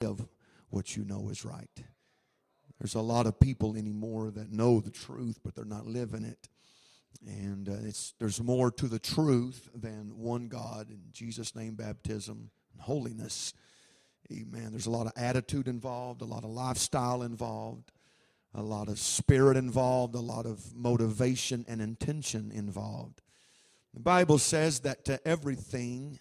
live 0.00 0.26
what 0.70 0.96
you 0.96 1.04
know 1.04 1.28
is 1.28 1.44
right. 1.44 1.68
There's 2.78 2.94
a 2.94 3.00
lot 3.00 3.26
of 3.26 3.38
people 3.38 3.76
anymore 3.76 4.30
that 4.30 4.50
know 4.50 4.80
the 4.80 4.90
truth, 4.90 5.40
but 5.44 5.54
they're 5.54 5.64
not 5.64 5.86
living 5.86 6.24
it. 6.24 6.48
And 7.26 7.68
uh, 7.68 7.72
it's, 7.82 8.14
there's 8.18 8.40
more 8.40 8.70
to 8.70 8.88
the 8.88 8.98
truth 8.98 9.68
than 9.74 10.16
one 10.16 10.48
God 10.48 10.88
in 10.88 11.00
Jesus' 11.12 11.54
name, 11.54 11.74
baptism, 11.74 12.50
and 12.72 12.80
holiness. 12.80 13.52
Amen. 14.32 14.68
There's 14.70 14.86
a 14.86 14.90
lot 14.90 15.06
of 15.06 15.12
attitude 15.16 15.68
involved, 15.68 16.22
a 16.22 16.24
lot 16.26 16.44
of 16.44 16.50
lifestyle 16.50 17.22
involved, 17.22 17.90
a 18.54 18.62
lot 18.62 18.88
of 18.88 18.98
spirit 18.98 19.56
involved, 19.56 20.14
a 20.14 20.20
lot 20.20 20.46
of 20.46 20.74
motivation 20.74 21.66
and 21.68 21.82
intention 21.82 22.50
involved. 22.54 23.20
The 23.92 24.00
Bible 24.00 24.38
says 24.38 24.80
that 24.80 25.04
to 25.06 25.20
everything, 25.26 26.20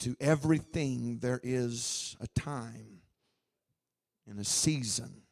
to 0.00 0.16
everything, 0.20 1.18
there 1.18 1.40
is 1.42 2.16
a 2.20 2.26
time 2.38 3.00
and 4.28 4.38
a 4.38 4.44
season 4.44 5.22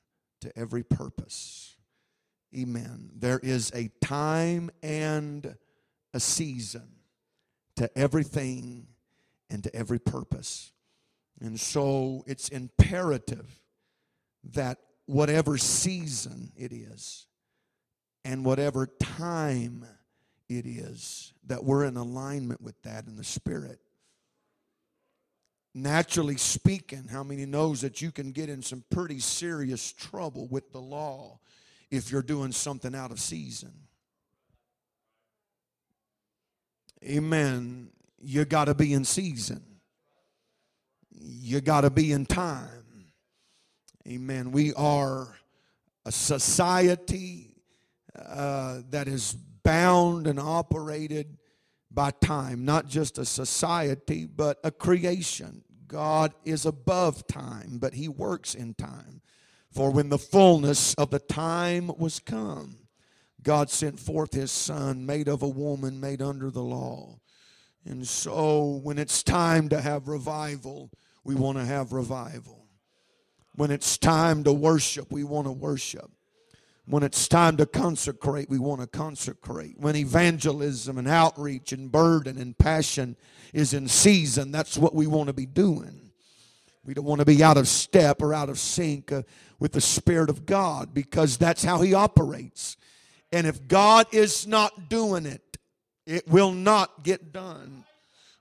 to 0.41 0.57
every 0.59 0.83
purpose. 0.83 1.77
Amen. 2.57 3.11
There 3.15 3.41
is 3.43 3.70
a 3.75 3.91
time 4.05 4.70
and 4.83 5.56
a 6.12 6.20
season 6.20 6.89
to 7.77 7.91
everything 7.97 8.87
and 9.48 9.65
to 9.65 9.75
every 9.75 9.98
purpose. 9.98 10.73
And 11.41 11.59
so 11.59 12.25
it's 12.27 12.48
imperative 12.48 13.61
that 14.53 14.79
whatever 15.06 15.56
season 15.59 16.53
it 16.56 16.73
is 16.73 17.27
and 18.25 18.45
whatever 18.45 18.87
time 18.87 19.87
it 20.48 20.67
is, 20.67 21.33
that 21.47 21.65
we're 21.65 21.84
in 21.84 21.97
alignment 21.97 22.61
with 22.61 22.81
that 22.83 23.06
in 23.06 23.17
the 23.17 23.25
Spirit. 23.25 23.81
Naturally 25.75 26.37
speaking, 26.37 27.09
how 27.11 27.23
many 27.23 27.47
knows 27.47 27.81
that 27.81 28.03
you 28.03 28.11
can 28.11 28.33
get 28.33 28.51
in 28.51 28.62
some 28.62 28.85
pretty 28.91 29.21
serious 29.21 29.93
trouble 29.93 30.47
with 30.48 30.71
the 30.71 30.79
law 30.79 31.39
if 31.91 32.11
you're 32.11 32.23
doing 32.23 32.53
something 32.53 32.95
out 32.95 33.11
of 33.11 33.19
season? 33.19 33.73
Amen. 37.03 37.89
You 38.20 38.45
got 38.45 38.67
to 38.67 38.75
be 38.75 38.93
in 38.93 39.05
season. 39.05 39.62
You 41.11 41.61
got 41.61 41.81
to 41.83 41.91
be 41.91 42.12
in 42.12 42.27
time. 42.27 43.09
Amen. 44.06 44.53
We 44.53 44.75
are 44.75 45.34
a 46.05 46.12
society 46.12 47.55
uh, 48.15 48.81
that 48.91 49.09
is 49.09 49.33
bound 49.62 50.27
and 50.27 50.39
operated 50.39 51.39
by 51.95 52.11
time, 52.11 52.65
not 52.65 52.87
just 52.87 53.19
a 53.19 53.25
society, 53.25 54.27
but 54.27 54.59
a 54.65 54.71
creation. 54.71 55.62
God 55.87 56.33
is 56.45 56.65
above 56.65 57.27
time, 57.27 57.79
but 57.79 57.95
He 57.95 58.09
works 58.09 58.55
in 58.55 58.75
time. 58.75 59.21
For 59.71 59.91
when 59.91 60.09
the 60.09 60.19
fullness 60.19 60.95
of 60.95 61.11
the 61.11 61.19
time 61.19 61.91
was 61.99 62.19
come, 62.19 62.79
God 63.43 63.71
sent 63.71 63.99
forth 63.99 64.33
His 64.33 64.51
Son, 64.51 65.05
made 65.05 65.29
of 65.29 65.43
a 65.43 65.49
woman, 65.49 66.01
made 66.01 66.23
under 66.23 66.51
the 66.51 66.62
law. 66.62 67.19
And 67.84 68.06
so 68.06 68.81
when 68.83 68.99
it's 68.99 69.23
time 69.23 69.69
to 69.71 69.81
have 69.81 70.09
revival, 70.09 70.91
we 71.25 71.34
want 71.34 71.59
to 71.59 71.65
have 71.65 71.93
revival. 71.93 72.67
When 73.55 73.71
it's 73.71 73.99
time 73.99 74.45
to 74.45 74.53
worship, 74.53 75.12
we 75.12 75.25
want 75.25 75.47
to 75.47 75.53
worship. 75.53 76.11
When 76.86 77.05
it's 77.05 77.28
time 77.28 77.56
to 77.58 77.66
consecrate, 77.66 78.50
we 78.50 78.58
want 78.58 78.80
to 78.80 78.86
consecrate. 78.86 79.78
When 79.78 79.94
evangelism 79.94 80.98
and 80.98 81.06
outreach 81.06 81.72
and 81.72 81.92
burden 81.92 82.38
and 82.38 82.58
passion 82.58 83.16
is 83.52 83.72
in 83.72 83.86
season, 83.86 84.50
that's 84.50 84.77
what 84.77 84.94
we 84.94 85.06
want 85.06 85.28
to 85.28 85.33
be 85.33 85.47
doing. 85.47 86.10
We 86.84 86.94
don't 86.94 87.05
want 87.05 87.20
to 87.20 87.25
be 87.25 87.42
out 87.44 87.56
of 87.56 87.69
step 87.69 88.20
or 88.20 88.34
out 88.34 88.48
of 88.48 88.58
sync 88.58 89.12
uh, 89.12 89.22
with 89.60 89.72
the 89.72 89.80
Spirit 89.80 90.28
of 90.28 90.44
God 90.44 90.92
because 90.92 91.36
that's 91.36 91.62
how 91.62 91.80
He 91.80 91.94
operates. 91.94 92.77
And 93.30 93.47
if 93.47 93.69
God 93.69 94.06
is 94.12 94.48
not 94.48 94.88
doing 94.88 95.25
it, 95.25 95.56
it 96.04 96.26
will 96.26 96.53
not 96.53 97.04
get 97.04 97.32
done. 97.32 97.84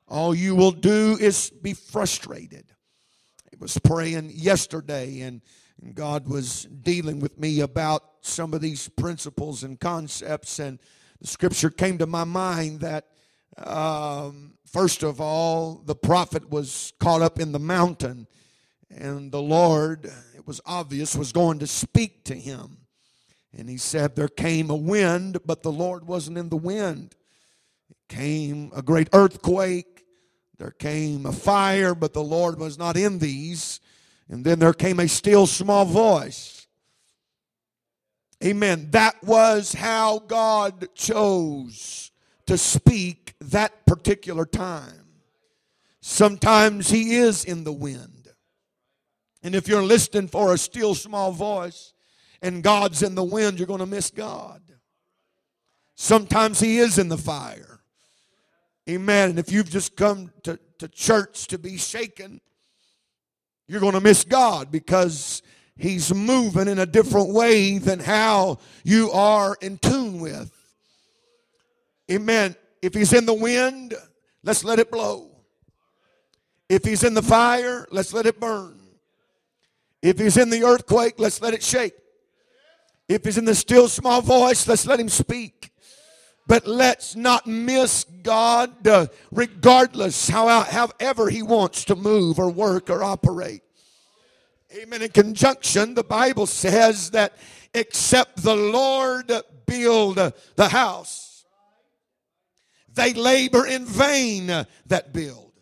All 0.07 0.33
you 0.33 0.55
will 0.55 0.71
do 0.71 1.15
is 1.19 1.51
be 1.51 1.73
frustrated. 1.75 2.65
I 3.53 3.57
was 3.59 3.77
praying 3.77 4.31
yesterday 4.33 5.21
and 5.21 5.41
God 5.93 6.27
was 6.27 6.65
dealing 6.65 7.19
with 7.19 7.39
me 7.39 7.59
about 7.59 8.03
some 8.21 8.53
of 8.53 8.61
these 8.61 8.87
principles 8.87 9.63
and 9.63 9.79
concepts, 9.79 10.59
and 10.59 10.79
the 11.19 11.27
scripture 11.27 11.69
came 11.69 11.97
to 11.97 12.05
my 12.05 12.23
mind 12.23 12.81
that, 12.81 13.07
um, 13.57 14.53
first 14.65 15.03
of 15.03 15.19
all, 15.19 15.81
the 15.85 15.95
prophet 15.95 16.49
was 16.49 16.93
caught 16.99 17.21
up 17.21 17.39
in 17.39 17.51
the 17.51 17.59
mountain, 17.59 18.27
and 18.89 19.31
the 19.31 19.41
Lord, 19.41 20.05
it 20.35 20.45
was 20.45 20.61
obvious, 20.65 21.15
was 21.15 21.31
going 21.31 21.59
to 21.59 21.67
speak 21.67 22.23
to 22.25 22.35
him. 22.35 22.77
And 23.57 23.67
he 23.69 23.77
said, 23.77 24.15
There 24.15 24.27
came 24.27 24.69
a 24.69 24.75
wind, 24.75 25.39
but 25.45 25.63
the 25.63 25.71
Lord 25.71 26.07
wasn't 26.07 26.37
in 26.37 26.49
the 26.49 26.57
wind. 26.57 27.15
It 27.89 27.97
came 28.07 28.71
a 28.75 28.81
great 28.81 29.09
earthquake. 29.13 30.05
There 30.57 30.71
came 30.71 31.25
a 31.25 31.33
fire, 31.33 31.95
but 31.95 32.13
the 32.13 32.23
Lord 32.23 32.59
was 32.59 32.77
not 32.77 32.95
in 32.95 33.19
these. 33.19 33.80
And 34.31 34.45
then 34.45 34.59
there 34.59 34.73
came 34.73 34.99
a 35.01 35.09
still 35.09 35.45
small 35.45 35.83
voice. 35.83 36.65
Amen. 38.43 38.87
That 38.91 39.21
was 39.21 39.73
how 39.73 40.19
God 40.19 40.87
chose 40.95 42.11
to 42.47 42.57
speak 42.57 43.35
that 43.41 43.85
particular 43.85 44.45
time. 44.45 45.19
Sometimes 45.99 46.89
He 46.89 47.17
is 47.17 47.43
in 47.43 47.65
the 47.65 47.73
wind. 47.73 48.29
And 49.43 49.53
if 49.53 49.67
you're 49.67 49.83
listening 49.83 50.29
for 50.29 50.53
a 50.53 50.57
still 50.57 50.95
small 50.95 51.33
voice 51.33 51.93
and 52.41 52.63
God's 52.63 53.03
in 53.03 53.15
the 53.15 53.23
wind, 53.23 53.59
you're 53.59 53.67
going 53.67 53.79
to 53.79 53.85
miss 53.85 54.09
God. 54.09 54.61
Sometimes 55.95 56.61
He 56.61 56.79
is 56.79 56.97
in 56.97 57.09
the 57.09 57.17
fire. 57.17 57.81
Amen. 58.89 59.31
And 59.31 59.39
if 59.39 59.51
you've 59.51 59.69
just 59.69 59.97
come 59.97 60.31
to, 60.43 60.57
to 60.79 60.87
church 60.87 61.47
to 61.47 61.59
be 61.59 61.77
shaken, 61.77 62.39
you're 63.71 63.79
going 63.79 63.93
to 63.93 64.01
miss 64.01 64.25
God 64.25 64.69
because 64.69 65.41
He's 65.77 66.13
moving 66.13 66.67
in 66.67 66.77
a 66.77 66.85
different 66.85 67.29
way 67.29 67.77
than 67.77 67.99
how 67.99 68.59
you 68.83 69.09
are 69.11 69.55
in 69.61 69.77
tune 69.77 70.19
with. 70.19 70.51
Amen. 72.11 72.57
If 72.81 72.93
He's 72.93 73.13
in 73.13 73.25
the 73.25 73.33
wind, 73.33 73.93
let's 74.43 74.65
let 74.65 74.79
it 74.79 74.91
blow. 74.91 75.31
If 76.67 76.83
He's 76.83 77.05
in 77.05 77.13
the 77.13 77.21
fire, 77.21 77.87
let's 77.91 78.13
let 78.13 78.25
it 78.25 78.41
burn. 78.41 78.77
If 80.01 80.19
He's 80.19 80.35
in 80.35 80.49
the 80.49 80.65
earthquake, 80.65 81.13
let's 81.17 81.41
let 81.41 81.53
it 81.53 81.63
shake. 81.63 81.93
If 83.07 83.23
He's 83.23 83.37
in 83.37 83.45
the 83.45 83.55
still 83.55 83.87
small 83.87 84.21
voice, 84.21 84.67
let's 84.67 84.85
let 84.85 84.99
Him 84.99 85.07
speak. 85.07 85.70
But 86.51 86.67
let's 86.67 87.15
not 87.15 87.47
miss 87.47 88.03
God 88.03 88.85
uh, 88.85 89.07
regardless 89.31 90.27
how, 90.27 90.63
however 90.63 91.29
He 91.29 91.41
wants 91.41 91.85
to 91.85 91.95
move 91.95 92.39
or 92.39 92.49
work 92.49 92.89
or 92.89 93.05
operate. 93.05 93.61
Amen. 94.75 95.01
In 95.01 95.11
conjunction, 95.11 95.93
the 95.93 96.03
Bible 96.03 96.45
says 96.45 97.11
that 97.11 97.37
except 97.73 98.43
the 98.43 98.57
Lord 98.57 99.31
build 99.65 100.17
the 100.57 100.67
house, 100.67 101.45
they 102.93 103.13
labor 103.13 103.65
in 103.65 103.85
vain 103.85 104.47
that 104.47 105.13
build. 105.13 105.53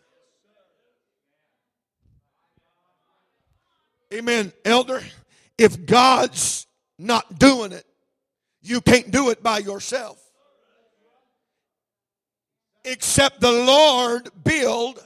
Amen. 4.11 4.51
Elder, 4.65 5.03
if 5.55 5.85
God's 5.85 6.65
not 6.97 7.37
doing 7.37 7.73
it, 7.73 7.85
you 8.63 8.81
can't 8.81 9.11
do 9.11 9.29
it 9.29 9.43
by 9.43 9.59
yourself 9.59 10.19
except 12.89 13.41
the 13.41 13.51
Lord 13.51 14.29
build, 14.43 14.99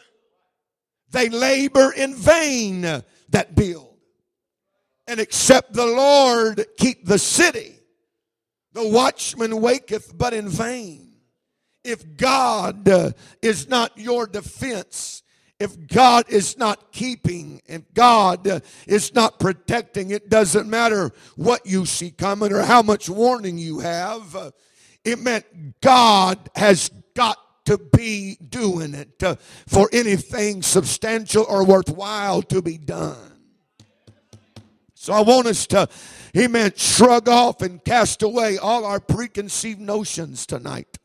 they 1.11 1.29
labor 1.29 1.93
in 1.95 2.15
vain 2.15 2.81
that 2.81 3.55
build. 3.55 3.97
And 5.07 5.19
except 5.19 5.73
the 5.73 5.85
Lord 5.85 6.65
keep 6.77 7.05
the 7.05 7.19
city, 7.19 7.75
the 8.73 8.87
watchman 8.87 9.61
waketh 9.61 10.17
but 10.17 10.33
in 10.33 10.47
vain. 10.47 11.13
If 11.83 12.15
God 12.15 12.87
uh, 12.87 13.11
is 13.41 13.67
not 13.67 13.97
your 13.97 14.25
defense, 14.25 15.21
if 15.59 15.87
God 15.87 16.25
is 16.29 16.57
not 16.57 16.91
keeping, 16.91 17.61
if 17.65 17.93
God 17.93 18.47
uh, 18.47 18.59
is 18.87 19.13
not 19.13 19.39
protecting, 19.39 20.11
it 20.11 20.29
doesn't 20.29 20.69
matter 20.69 21.11
what 21.35 21.65
you 21.65 21.85
see 21.85 22.11
coming 22.11 22.53
or 22.53 22.61
how 22.61 22.81
much 22.81 23.09
warning 23.09 23.57
you 23.57 23.79
have. 23.79 24.53
It 25.03 25.19
meant 25.19 25.45
God 25.81 26.49
has 26.55 26.89
got 27.15 27.37
to 27.65 27.77
be 27.77 28.37
doing 28.49 28.93
it 28.93 29.21
uh, 29.23 29.35
for 29.67 29.89
anything 29.93 30.61
substantial 30.61 31.45
or 31.47 31.65
worthwhile 31.65 32.41
to 32.43 32.61
be 32.61 32.77
done. 32.77 33.33
So 34.95 35.11
I 35.13 35.21
want 35.21 35.47
us 35.47 35.67
to, 35.67 35.89
amen, 36.37 36.73
shrug 36.75 37.27
off 37.27 37.61
and 37.61 37.83
cast 37.83 38.21
away 38.23 38.57
all 38.57 38.85
our 38.85 38.99
preconceived 38.99 39.81
notions 39.81 40.45
tonight. 40.45 40.97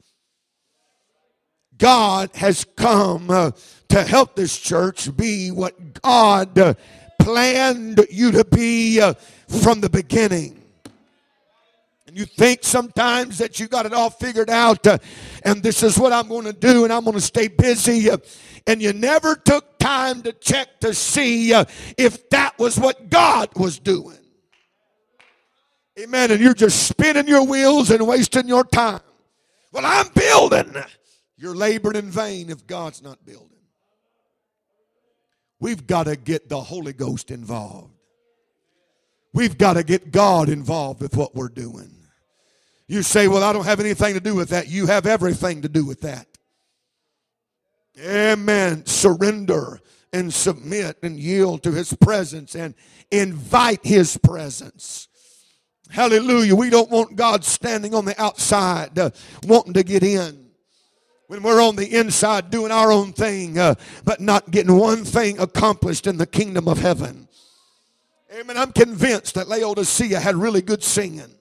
God 1.76 2.30
has 2.34 2.64
come 2.64 3.30
uh, 3.30 3.52
to 3.88 4.02
help 4.02 4.34
this 4.34 4.58
church 4.58 5.16
be 5.16 5.50
what 5.50 6.00
God 6.02 6.58
uh, 6.58 6.74
planned 7.18 8.04
you 8.10 8.32
to 8.32 8.44
be 8.44 9.00
uh, 9.00 9.14
from 9.48 9.80
the 9.80 9.90
beginning. 9.90 10.57
And 12.08 12.16
you 12.16 12.24
think 12.24 12.60
sometimes 12.62 13.36
that 13.36 13.60
you 13.60 13.68
got 13.68 13.84
it 13.84 13.92
all 13.92 14.08
figured 14.08 14.48
out, 14.48 14.86
uh, 14.86 14.96
and 15.42 15.62
this 15.62 15.82
is 15.82 15.98
what 15.98 16.10
I'm 16.10 16.26
going 16.26 16.46
to 16.46 16.54
do, 16.54 16.84
and 16.84 16.92
I'm 16.92 17.04
going 17.04 17.18
to 17.18 17.20
stay 17.20 17.48
busy. 17.48 18.10
Uh, 18.10 18.16
and 18.66 18.80
you 18.80 18.94
never 18.94 19.36
took 19.36 19.78
time 19.78 20.22
to 20.22 20.32
check 20.32 20.80
to 20.80 20.94
see 20.94 21.52
uh, 21.52 21.66
if 21.98 22.30
that 22.30 22.58
was 22.58 22.78
what 22.78 23.10
God 23.10 23.50
was 23.56 23.78
doing. 23.78 24.16
Amen. 26.00 26.30
And 26.30 26.40
you're 26.40 26.54
just 26.54 26.88
spinning 26.88 27.28
your 27.28 27.46
wheels 27.46 27.90
and 27.90 28.06
wasting 28.06 28.48
your 28.48 28.64
time. 28.64 29.00
Well, 29.70 29.84
I'm 29.84 30.08
building. 30.14 30.82
You're 31.36 31.54
laboring 31.54 31.96
in 31.96 32.10
vain 32.10 32.48
if 32.48 32.66
God's 32.66 33.02
not 33.02 33.22
building. 33.26 33.50
We've 35.60 35.86
got 35.86 36.04
to 36.04 36.16
get 36.16 36.48
the 36.48 36.62
Holy 36.62 36.94
Ghost 36.94 37.30
involved. 37.30 37.92
We've 39.34 39.58
got 39.58 39.74
to 39.74 39.84
get 39.84 40.10
God 40.10 40.48
involved 40.48 41.02
with 41.02 41.14
what 41.14 41.34
we're 41.34 41.50
doing. 41.50 41.97
You 42.88 43.02
say, 43.02 43.28
Well, 43.28 43.44
I 43.44 43.52
don't 43.52 43.66
have 43.66 43.80
anything 43.80 44.14
to 44.14 44.20
do 44.20 44.34
with 44.34 44.48
that. 44.48 44.68
You 44.68 44.86
have 44.86 45.06
everything 45.06 45.62
to 45.62 45.68
do 45.68 45.84
with 45.84 46.00
that. 46.00 46.26
Amen. 48.00 48.86
Surrender 48.86 49.80
and 50.12 50.32
submit 50.32 50.96
and 51.02 51.18
yield 51.18 51.62
to 51.64 51.72
His 51.72 51.92
presence 51.94 52.56
and 52.56 52.74
invite 53.10 53.80
His 53.84 54.16
presence. 54.16 55.08
Hallelujah. 55.90 56.54
We 56.54 56.70
don't 56.70 56.90
want 56.90 57.16
God 57.16 57.44
standing 57.44 57.94
on 57.94 58.04
the 58.04 58.20
outside 58.20 58.98
uh, 58.98 59.10
wanting 59.44 59.74
to 59.74 59.82
get 59.82 60.02
in. 60.02 60.46
When 61.28 61.42
we're 61.42 61.62
on 61.62 61.76
the 61.76 61.98
inside 61.98 62.50
doing 62.50 62.72
our 62.72 62.90
own 62.90 63.12
thing, 63.12 63.58
uh, 63.58 63.74
but 64.02 64.18
not 64.18 64.50
getting 64.50 64.74
one 64.74 65.04
thing 65.04 65.38
accomplished 65.38 66.06
in 66.06 66.16
the 66.16 66.26
kingdom 66.26 66.66
of 66.68 66.78
heaven. 66.78 67.28
Amen. 68.34 68.56
I'm 68.56 68.72
convinced 68.72 69.34
that 69.34 69.46
Laodicea 69.46 70.20
had 70.20 70.36
really 70.36 70.62
good 70.62 70.82
singing. 70.82 71.37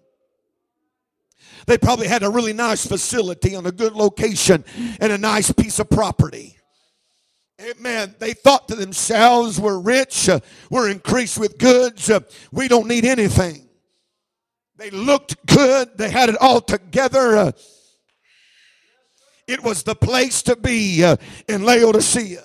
They 1.68 1.78
probably 1.78 2.08
had 2.08 2.24
a 2.24 2.30
really 2.30 2.54
nice 2.54 2.88
facility 2.88 3.54
on 3.56 3.66
a 3.66 3.72
good 3.72 3.94
location 3.94 4.64
and 5.00 5.12
a 5.12 5.18
nice 5.18 5.52
piece 5.52 5.80
of 5.80 5.90
property. 5.90 6.58
Amen. 7.60 8.16
They 8.20 8.34
thought 8.34 8.68
to 8.70 8.76
themselves, 8.76 9.60
we're 9.60 9.80
rich, 9.80 10.30
uh, 10.30 10.40
we're 10.70 10.90
increased 10.90 11.38
with 11.38 11.58
goods, 11.58 12.10
uh, 12.10 12.22
we 12.52 12.68
don't 12.68 12.88
need 12.88 13.04
anything. 13.04 13.68
They 14.78 14.92
looked 14.92 15.46
good. 15.48 15.98
They 15.98 16.10
had 16.10 16.30
it 16.30 16.38
all 16.40 16.62
together. 16.62 17.36
Uh, 17.36 17.52
it 19.48 19.64
was 19.64 19.84
the 19.84 19.96
place 19.96 20.44
to 20.44 20.56
be 20.56 21.04
in 21.48 21.64
Laodicea. 21.64 22.44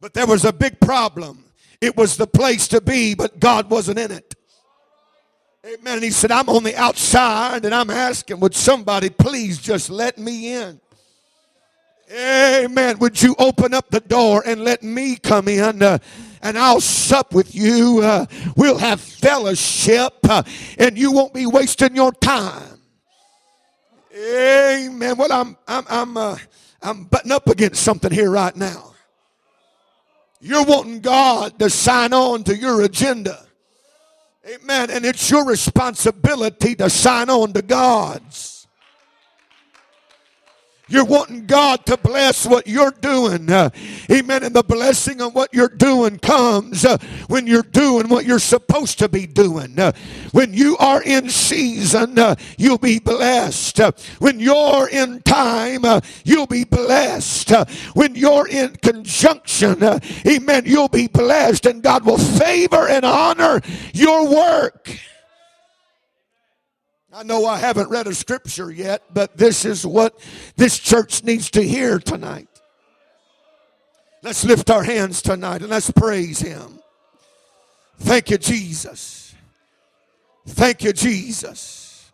But 0.00 0.14
there 0.14 0.26
was 0.26 0.44
a 0.44 0.52
big 0.52 0.80
problem. 0.80 1.44
It 1.80 1.96
was 1.96 2.16
the 2.16 2.26
place 2.26 2.68
to 2.68 2.80
be, 2.80 3.14
but 3.14 3.40
God 3.40 3.68
wasn't 3.68 3.98
in 3.98 4.12
it. 4.12 4.34
Amen. 5.64 5.94
And 5.94 6.02
he 6.02 6.10
said, 6.10 6.30
I'm 6.30 6.48
on 6.48 6.64
the 6.64 6.74
outside 6.74 7.64
and 7.64 7.74
I'm 7.74 7.90
asking, 7.90 8.40
would 8.40 8.54
somebody 8.54 9.10
please 9.10 9.58
just 9.58 9.90
let 9.90 10.16
me 10.16 10.54
in? 10.54 10.80
Amen. 12.10 12.98
Would 12.98 13.20
you 13.22 13.36
open 13.38 13.74
up 13.74 13.90
the 13.90 14.00
door 14.00 14.42
and 14.44 14.64
let 14.64 14.82
me 14.82 15.16
come 15.16 15.48
in? 15.48 15.82
Uh, 15.82 15.98
and 16.42 16.58
I'll 16.58 16.80
sup 16.80 17.34
with 17.34 17.54
you. 17.54 18.00
Uh, 18.02 18.26
we'll 18.56 18.78
have 18.78 19.00
fellowship, 19.00 20.14
uh, 20.28 20.42
and 20.78 20.98
you 20.98 21.12
won't 21.12 21.34
be 21.34 21.46
wasting 21.46 21.94
your 21.94 22.12
time. 22.12 22.80
Amen. 24.16 25.16
Well, 25.16 25.30
I'm 25.30 25.56
I'm 25.68 25.84
I'm 25.88 26.16
uh, 26.16 26.38
I'm 26.82 27.04
butting 27.04 27.30
up 27.30 27.48
against 27.48 27.82
something 27.82 28.10
here 28.10 28.30
right 28.30 28.56
now. 28.56 28.94
You're 30.40 30.64
wanting 30.64 31.00
God 31.00 31.58
to 31.58 31.70
sign 31.70 32.12
on 32.12 32.42
to 32.44 32.56
your 32.56 32.82
agenda. 32.82 33.46
Amen. 34.46 34.90
And 34.90 35.04
it's 35.04 35.30
your 35.30 35.44
responsibility 35.44 36.74
to 36.76 36.88
sign 36.88 37.28
on 37.28 37.52
to 37.52 37.62
God's. 37.62 38.59
You're 40.90 41.04
wanting 41.04 41.46
God 41.46 41.86
to 41.86 41.96
bless 41.96 42.44
what 42.44 42.66
you're 42.66 42.90
doing. 42.90 43.50
Uh, 43.50 43.70
amen. 44.10 44.42
And 44.42 44.54
the 44.54 44.64
blessing 44.64 45.22
of 45.22 45.34
what 45.34 45.54
you're 45.54 45.68
doing 45.68 46.18
comes 46.18 46.84
uh, 46.84 46.98
when 47.28 47.46
you're 47.46 47.62
doing 47.62 48.08
what 48.08 48.24
you're 48.24 48.40
supposed 48.40 48.98
to 48.98 49.08
be 49.08 49.26
doing. 49.26 49.78
Uh, 49.78 49.92
when 50.32 50.52
you 50.52 50.76
are 50.78 51.02
in 51.02 51.30
season, 51.30 52.18
you'll 52.58 52.78
be 52.78 52.98
blessed. 52.98 53.78
When 54.18 54.40
you're 54.40 54.88
in 54.88 55.22
time, 55.22 55.84
you'll 56.24 56.46
be 56.46 56.64
blessed. 56.64 57.50
when 57.94 58.14
you're 58.16 58.48
in 58.48 58.74
conjunction, 58.76 59.82
amen, 60.26 60.64
you'll 60.66 60.88
be 60.88 61.06
blessed. 61.06 61.66
And 61.66 61.82
God 61.82 62.04
will 62.04 62.18
favor 62.18 62.88
and 62.88 63.04
honor 63.04 63.60
your 63.92 64.28
work. 64.28 64.90
I 67.12 67.24
know 67.24 67.44
I 67.44 67.58
haven't 67.58 67.90
read 67.90 68.06
a 68.06 68.14
scripture 68.14 68.70
yet, 68.70 69.02
but 69.12 69.36
this 69.36 69.64
is 69.64 69.84
what 69.84 70.18
this 70.56 70.78
church 70.78 71.24
needs 71.24 71.50
to 71.52 71.62
hear 71.62 71.98
tonight. 71.98 72.48
Let's 74.22 74.44
lift 74.44 74.70
our 74.70 74.84
hands 74.84 75.20
tonight 75.22 75.62
and 75.62 75.70
let's 75.70 75.90
praise 75.90 76.40
Him. 76.40 76.78
Thank 77.98 78.30
you, 78.30 78.38
Jesus. 78.38 79.34
Thank 80.46 80.84
you, 80.84 80.92
Jesus. 80.92 82.10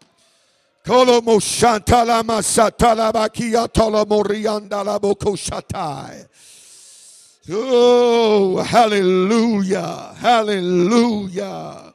Oh, 7.50 8.58
hallelujah. 8.62 10.14
Hallelujah. 10.18 11.92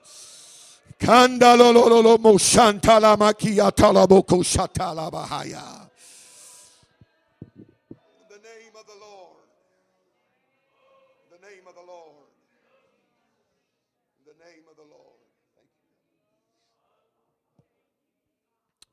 Talaboko. 4.67 5.89
The 8.29 8.37
name 8.37 8.75
of 8.79 8.85
the 8.85 8.93
Lord. 9.01 9.37
The 11.31 11.39
name 11.47 11.67
of 11.67 11.73
the 11.73 11.81
Lord. 11.81 12.27
The 14.27 14.33
name 14.45 14.63
of 14.69 14.75
the 14.75 14.83
Lord. 14.83 15.17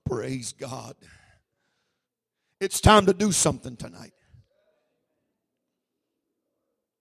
Praise 0.08 0.52
God. 0.52 0.96
It's 2.58 2.80
time 2.80 3.04
to 3.04 3.12
do 3.12 3.32
something 3.32 3.76
tonight. 3.76 4.14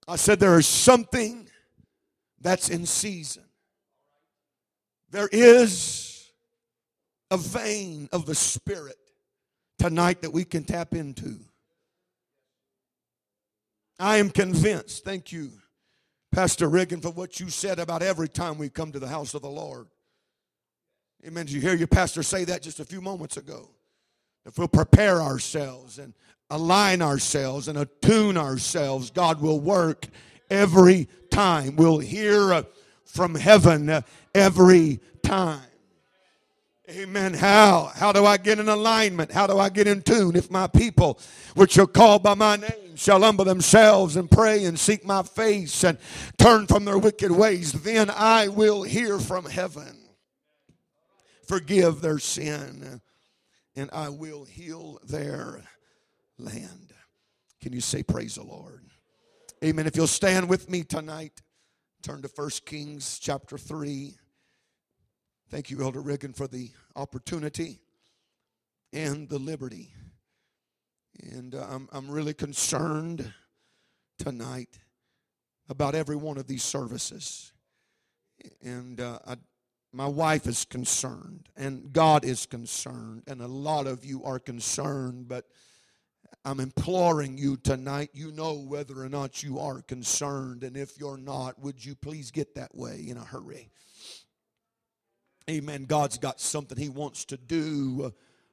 I 0.06 0.16
said 0.16 0.38
there 0.38 0.58
is 0.58 0.66
something 0.66 1.48
that's 2.38 2.68
in 2.68 2.84
season. 2.84 3.47
There 5.10 5.28
is 5.32 6.30
a 7.30 7.36
vein 7.36 8.08
of 8.12 8.26
the 8.26 8.34
Spirit 8.34 8.96
tonight 9.78 10.22
that 10.22 10.32
we 10.32 10.44
can 10.44 10.64
tap 10.64 10.94
into. 10.94 11.36
I 13.98 14.18
am 14.18 14.30
convinced, 14.30 15.04
thank 15.04 15.32
you, 15.32 15.50
Pastor 16.30 16.68
Riggin, 16.68 17.00
for 17.00 17.10
what 17.10 17.40
you 17.40 17.48
said 17.48 17.78
about 17.78 18.02
every 18.02 18.28
time 18.28 18.58
we 18.58 18.68
come 18.68 18.92
to 18.92 18.98
the 18.98 19.08
house 19.08 19.34
of 19.34 19.42
the 19.42 19.48
Lord. 19.48 19.88
Amen. 21.26 21.46
Did 21.46 21.54
you 21.54 21.60
hear 21.60 21.74
your 21.74 21.88
pastor 21.88 22.22
say 22.22 22.44
that 22.44 22.62
just 22.62 22.78
a 22.78 22.84
few 22.84 23.00
moments 23.00 23.36
ago? 23.36 23.70
If 24.46 24.56
we'll 24.56 24.68
prepare 24.68 25.20
ourselves 25.20 25.98
and 25.98 26.14
align 26.48 27.02
ourselves 27.02 27.66
and 27.66 27.78
attune 27.78 28.36
ourselves, 28.36 29.10
God 29.10 29.40
will 29.40 29.60
work 29.60 30.06
every 30.48 31.08
time. 31.30 31.76
We'll 31.76 31.98
hear 31.98 32.52
from 33.08 33.34
heaven 33.34 34.04
every 34.34 35.00
time. 35.22 35.60
Amen. 36.90 37.34
How? 37.34 37.90
How 37.94 38.12
do 38.12 38.24
I 38.24 38.38
get 38.38 38.58
in 38.58 38.68
alignment? 38.68 39.30
How 39.30 39.46
do 39.46 39.58
I 39.58 39.68
get 39.68 39.86
in 39.86 40.00
tune? 40.00 40.36
If 40.36 40.50
my 40.50 40.66
people, 40.66 41.18
which 41.54 41.78
are 41.78 41.86
called 41.86 42.22
by 42.22 42.34
my 42.34 42.56
name, 42.56 42.96
shall 42.96 43.20
humble 43.20 43.44
themselves 43.44 44.16
and 44.16 44.30
pray 44.30 44.64
and 44.64 44.78
seek 44.78 45.04
my 45.04 45.22
face 45.22 45.84
and 45.84 45.98
turn 46.38 46.66
from 46.66 46.86
their 46.86 46.96
wicked 46.96 47.30
ways, 47.30 47.72
then 47.72 48.10
I 48.10 48.48
will 48.48 48.84
hear 48.84 49.18
from 49.18 49.44
heaven. 49.44 49.98
Forgive 51.46 52.00
their 52.00 52.18
sin 52.18 53.02
and 53.76 53.90
I 53.92 54.08
will 54.08 54.44
heal 54.44 54.98
their 55.06 55.62
land. 56.38 56.94
Can 57.60 57.72
you 57.72 57.80
say, 57.80 58.02
Praise 58.02 58.36
the 58.36 58.44
Lord? 58.44 58.84
Amen. 59.62 59.86
If 59.86 59.94
you'll 59.94 60.06
stand 60.06 60.48
with 60.48 60.70
me 60.70 60.84
tonight. 60.84 61.42
Turn 62.00 62.22
to 62.22 62.30
1 62.32 62.50
Kings 62.64 63.18
chapter 63.18 63.58
3. 63.58 64.14
Thank 65.50 65.70
you, 65.70 65.82
Elder 65.82 66.00
Riggin, 66.00 66.32
for 66.32 66.46
the 66.46 66.70
opportunity 66.94 67.80
and 68.92 69.28
the 69.28 69.38
liberty. 69.38 69.92
And 71.20 71.56
uh, 71.56 71.66
I'm, 71.68 71.88
I'm 71.90 72.08
really 72.08 72.34
concerned 72.34 73.32
tonight 74.16 74.78
about 75.68 75.96
every 75.96 76.14
one 76.14 76.38
of 76.38 76.46
these 76.46 76.62
services. 76.62 77.52
And 78.62 79.00
uh, 79.00 79.18
I, 79.26 79.36
my 79.92 80.06
wife 80.06 80.46
is 80.46 80.64
concerned, 80.64 81.48
and 81.56 81.92
God 81.92 82.24
is 82.24 82.46
concerned, 82.46 83.24
and 83.26 83.42
a 83.42 83.48
lot 83.48 83.88
of 83.88 84.04
you 84.04 84.22
are 84.22 84.38
concerned, 84.38 85.26
but 85.26 85.46
I'm 86.44 86.60
imploring 86.60 87.36
you 87.36 87.56
tonight. 87.56 88.10
You 88.12 88.32
know 88.32 88.54
whether 88.54 89.02
or 89.02 89.08
not 89.08 89.42
you 89.42 89.58
are 89.58 89.82
concerned. 89.82 90.62
And 90.62 90.76
if 90.76 90.98
you're 90.98 91.18
not, 91.18 91.58
would 91.60 91.84
you 91.84 91.94
please 91.94 92.30
get 92.30 92.54
that 92.54 92.74
way 92.74 93.04
in 93.08 93.16
a 93.16 93.24
hurry? 93.24 93.70
Amen. 95.50 95.84
God's 95.84 96.18
got 96.18 96.40
something 96.40 96.78
He 96.78 96.88
wants 96.88 97.24
to 97.26 97.36
do 97.36 98.12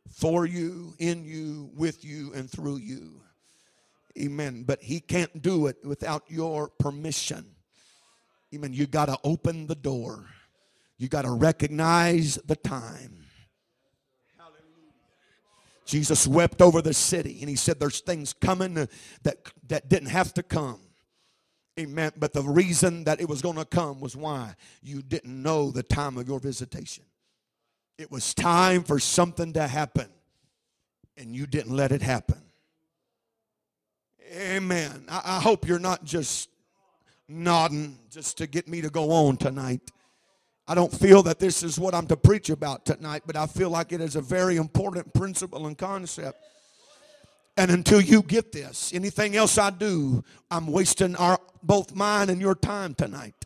for 0.10 0.46
you, 0.46 0.94
in 1.00 1.26
you, 1.26 1.70
with 1.76 2.06
you, 2.06 2.34
and 2.34 2.50
through 2.50 2.78
you. 2.78 3.22
Amen. 4.18 4.64
But 4.66 4.82
He 4.82 5.00
can't 5.00 5.42
do 5.42 5.68
it 5.68 5.78
without 5.84 6.24
your 6.28 6.70
permission. 6.80 7.46
Amen. 8.54 8.74
You 8.74 8.88
got 8.88 9.08
to 9.08 9.18
open 9.24 9.68
the 9.68 9.76
door, 9.76 10.26
you 10.98 11.10
got 11.10 11.24
to 11.24 11.32
recognize 11.32 12.36
the 12.46 12.56
time. 12.56 13.25
Jesus 15.86 16.28
wept 16.28 16.62
over 16.62 16.82
the 16.82 16.94
city 16.94 17.38
and 17.42 17.50
he 17.50 17.56
said, 17.56 17.80
There's 17.80 18.02
things 18.02 18.34
coming 18.34 18.74
that, 18.74 19.38
that 19.68 19.88
didn't 19.88 20.10
have 20.10 20.34
to 20.34 20.44
come. 20.44 20.80
Amen. 21.80 22.12
But 22.18 22.34
the 22.34 22.42
reason 22.42 23.04
that 23.04 23.20
it 23.20 23.28
was 23.28 23.42
going 23.42 23.58
to 23.58 23.66
come 23.66 24.00
was 24.00 24.16
why? 24.16 24.56
You 24.82 25.02
didn't 25.02 25.42
know 25.44 25.72
the 25.72 25.84
time 25.84 26.18
of 26.18 26.28
your 26.28 26.40
visitation. 26.40 27.04
It 27.98 28.12
was 28.12 28.34
time 28.34 28.84
for 28.84 29.00
something 29.00 29.54
to 29.54 29.68
happen, 29.68 30.08
and 31.18 31.36
you 31.36 31.46
didn't 31.48 31.76
let 31.76 31.92
it 31.92 32.02
happen. 32.02 32.42
Amen. 34.34 35.06
I, 35.10 35.22
I 35.38 35.40
hope 35.42 35.68
you're 35.68 35.80
not 35.80 36.04
just 36.04 36.50
nodding 37.28 37.98
just 38.10 38.38
to 38.38 38.48
get 38.48 38.68
me 38.68 38.82
to 38.82 38.90
go 38.90 39.12
on 39.12 39.38
tonight. 39.38 39.92
I 40.68 40.74
don't 40.74 40.92
feel 40.92 41.22
that 41.24 41.40
this 41.40 41.62
is 41.62 41.80
what 41.80 41.94
I'm 41.94 42.08
to 42.08 42.18
preach 42.18 42.50
about 42.50 42.86
tonight, 42.86 43.24
but 43.26 43.36
I 43.36 43.46
feel 43.46 43.70
like 43.70 43.92
it 43.92 44.02
is 44.02 44.16
a 44.16 44.22
very 44.22 44.58
important 44.58 45.14
principle 45.14 45.68
and 45.68 45.78
concept. 45.78 46.40
And 47.58 47.72
until 47.72 48.02
you 48.02 48.24
get 48.24 48.52
this, 48.52 48.94
anything 48.94 49.36
else 49.36 49.58
I 49.58 49.70
do, 49.70 50.24
I'm 50.50 50.68
wasting 50.68 51.16
our 51.18 51.40
both 51.62 51.96
mine 51.96 52.30
and 52.30 52.42
your 52.42 52.56
time 52.56 52.96
tonight. 52.96 53.45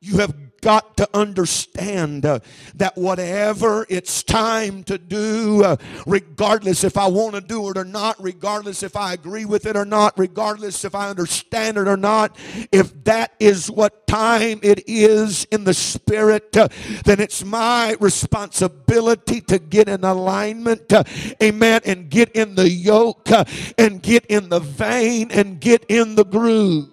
You 0.00 0.18
have 0.18 0.34
got 0.60 0.96
to 0.96 1.08
understand 1.14 2.24
uh, 2.24 2.40
that 2.74 2.96
whatever 2.96 3.86
it's 3.88 4.22
time 4.22 4.82
to 4.84 4.98
do, 4.98 5.64
uh, 5.64 5.76
regardless 6.06 6.84
if 6.84 6.96
I 6.96 7.06
want 7.08 7.34
to 7.34 7.40
do 7.40 7.68
it 7.70 7.76
or 7.76 7.84
not, 7.84 8.22
regardless 8.22 8.82
if 8.82 8.96
I 8.96 9.12
agree 9.12 9.44
with 9.44 9.66
it 9.66 9.76
or 9.76 9.84
not, 9.84 10.18
regardless 10.18 10.84
if 10.84 10.94
I 10.94 11.08
understand 11.08 11.78
it 11.78 11.88
or 11.88 11.96
not, 11.96 12.36
if 12.72 13.04
that 13.04 13.32
is 13.38 13.70
what 13.70 14.06
time 14.06 14.60
it 14.62 14.88
is 14.88 15.44
in 15.50 15.64
the 15.64 15.74
Spirit, 15.74 16.56
uh, 16.56 16.68
then 17.04 17.20
it's 17.20 17.44
my 17.44 17.96
responsibility 18.00 19.40
to 19.42 19.58
get 19.58 19.88
in 19.88 20.04
alignment, 20.04 20.92
uh, 20.92 21.04
amen, 21.42 21.80
and 21.84 22.10
get 22.10 22.30
in 22.32 22.54
the 22.54 22.68
yoke 22.68 23.30
uh, 23.30 23.44
and 23.76 24.02
get 24.02 24.24
in 24.26 24.48
the 24.48 24.60
vein 24.60 25.30
and 25.30 25.60
get 25.60 25.84
in 25.88 26.14
the 26.14 26.24
groove. 26.24 26.88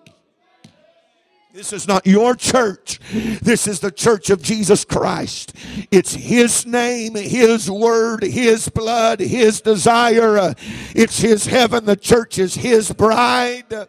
This 1.55 1.71
is 1.71 1.87
not 1.87 2.05
your 2.05 2.35
church. 2.35 2.99
This 3.41 3.65
is 3.65 3.79
the 3.79 3.89
church 3.89 4.29
of 4.29 4.41
Jesus 4.41 4.83
Christ. 4.83 5.53
It's 5.89 6.13
His 6.13 6.65
name, 6.65 7.15
His 7.15 7.71
word, 7.71 8.23
His 8.23 8.67
blood, 8.67 9.21
His 9.21 9.61
desire. 9.61 10.53
It's 10.93 11.19
His 11.19 11.45
heaven. 11.45 11.85
The 11.85 11.95
church 11.95 12.39
is 12.39 12.55
His 12.55 12.91
bride. 12.91 13.87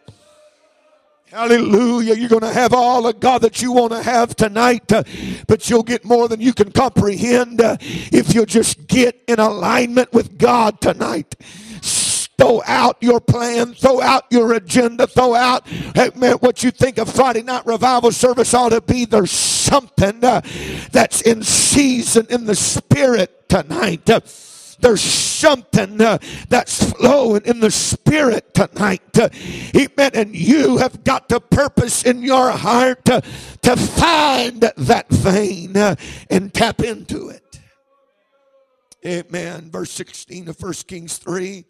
Hallelujah. 1.29 2.15
You're 2.15 2.29
going 2.29 2.41
to 2.43 2.53
have 2.53 2.73
all 2.73 3.05
of 3.05 3.19
God 3.19 3.41
that 3.41 3.61
you 3.61 3.73
want 3.73 3.91
to 3.91 4.01
have 4.01 4.33
tonight, 4.33 4.89
uh, 4.93 5.03
but 5.45 5.69
you'll 5.69 5.83
get 5.83 6.05
more 6.05 6.29
than 6.29 6.39
you 6.39 6.53
can 6.53 6.71
comprehend 6.71 7.59
uh, 7.59 7.75
if 7.81 8.33
you 8.33 8.45
just 8.45 8.87
get 8.87 9.21
in 9.27 9.41
alignment 9.41 10.13
with 10.13 10.37
God 10.37 10.79
tonight. 10.79 11.35
Throw 12.37 12.61
out 12.67 12.97
your 13.01 13.19
plan, 13.19 13.73
throw 13.73 13.99
out 13.99 14.25
your 14.29 14.53
agenda, 14.53 15.07
throw 15.07 15.33
out 15.33 15.67
what 16.39 16.63
you 16.63 16.69
think 16.69 16.99
a 16.99 17.05
Friday 17.05 17.41
night 17.41 17.65
revival 17.65 18.11
service 18.11 18.53
ought 18.53 18.69
to 18.69 18.81
be. 18.81 19.05
There's 19.05 19.31
something 19.31 20.23
uh, 20.23 20.41
that's 20.91 21.21
in 21.21 21.41
season 21.41 22.27
in 22.29 22.45
the 22.45 22.55
spirit 22.55 23.49
tonight. 23.49 24.07
Uh, 24.07 24.19
there's 24.79 25.01
something 25.01 25.99
uh, 25.99 26.19
that's 26.49 26.91
flowing 26.91 27.41
in 27.45 27.59
the 27.59 27.71
spirit 27.71 28.53
tonight. 28.53 29.01
Uh, 29.17 29.29
amen. 29.75 30.11
And 30.13 30.35
you 30.35 30.77
have 30.77 31.03
got 31.03 31.29
to 31.29 31.39
purpose 31.39 32.03
in 32.03 32.21
your 32.21 32.51
heart 32.51 33.03
to, 33.05 33.21
to 33.63 33.75
find 33.75 34.61
that 34.61 35.07
vein 35.09 35.75
uh, 35.75 35.95
and 36.29 36.53
tap 36.53 36.81
into 36.81 37.29
it. 37.29 37.59
Amen. 39.05 39.71
Verse 39.71 39.91
16 39.91 40.49
of 40.49 40.61
1 40.61 40.73
Kings 40.87 41.17
3. 41.17 41.65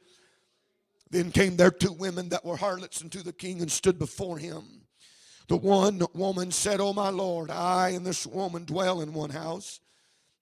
Then 1.10 1.32
came 1.32 1.56
there 1.56 1.72
two 1.72 1.94
women 1.94 2.30
that 2.30 2.44
were 2.44 2.58
harlots 2.58 3.02
unto 3.02 3.22
the 3.22 3.34
king 3.34 3.62
and 3.62 3.72
stood 3.72 3.98
before 3.98 4.38
him. 4.38 4.84
The 5.48 5.56
one 5.56 6.02
woman 6.14 6.52
said, 6.52 6.82
O 6.82 6.92
my 6.92 7.10
Lord, 7.10 7.50
I 7.50 7.90
and 7.90 8.06
this 8.06 8.28
woman 8.28 8.66
dwell 8.66 9.00
in 9.00 9.14
one 9.14 9.30
house, 9.30 9.80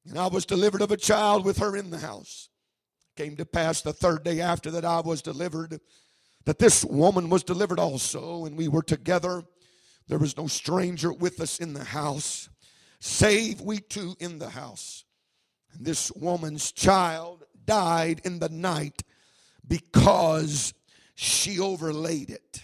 and 0.07 0.17
I 0.17 0.27
was 0.27 0.45
delivered 0.45 0.81
of 0.81 0.91
a 0.91 0.98
child 0.98 1.45
with 1.45 1.57
her 1.60 1.75
in 1.75 1.91
the 1.91 2.00
house. 2.00 2.50
Came 3.15 3.36
to 3.36 3.45
pass 3.45 3.81
the 3.81 3.93
third 3.93 4.24
day 4.24 4.41
after 4.41 4.72
that 4.72 4.84
I 4.86 5.01
was 5.01 5.22
delivered, 5.22 5.79
that 6.45 6.60
this 6.60 6.84
woman 6.84 7.29
was 7.29 7.43
delivered 7.43 7.79
also, 7.79 8.45
and 8.45 8.57
we 8.57 8.67
were 8.67 8.81
together. 8.81 9.43
There 10.07 10.19
was 10.19 10.38
no 10.38 10.48
stranger 10.48 11.13
with 11.13 11.39
us 11.39 11.60
in 11.60 11.74
the 11.74 11.84
house, 11.84 12.50
save 13.00 13.62
we 13.62 13.79
two 13.79 14.15
in 14.19 14.39
the 14.39 14.50
house. 14.50 15.05
And 15.74 15.86
this 15.86 16.12
woman's 16.12 16.72
child 16.72 17.43
died 17.65 18.22
in 18.24 18.39
the 18.39 18.50
night 18.50 19.03
because 19.67 20.74
she 21.15 21.60
overlaid 21.60 22.29
it. 22.29 22.62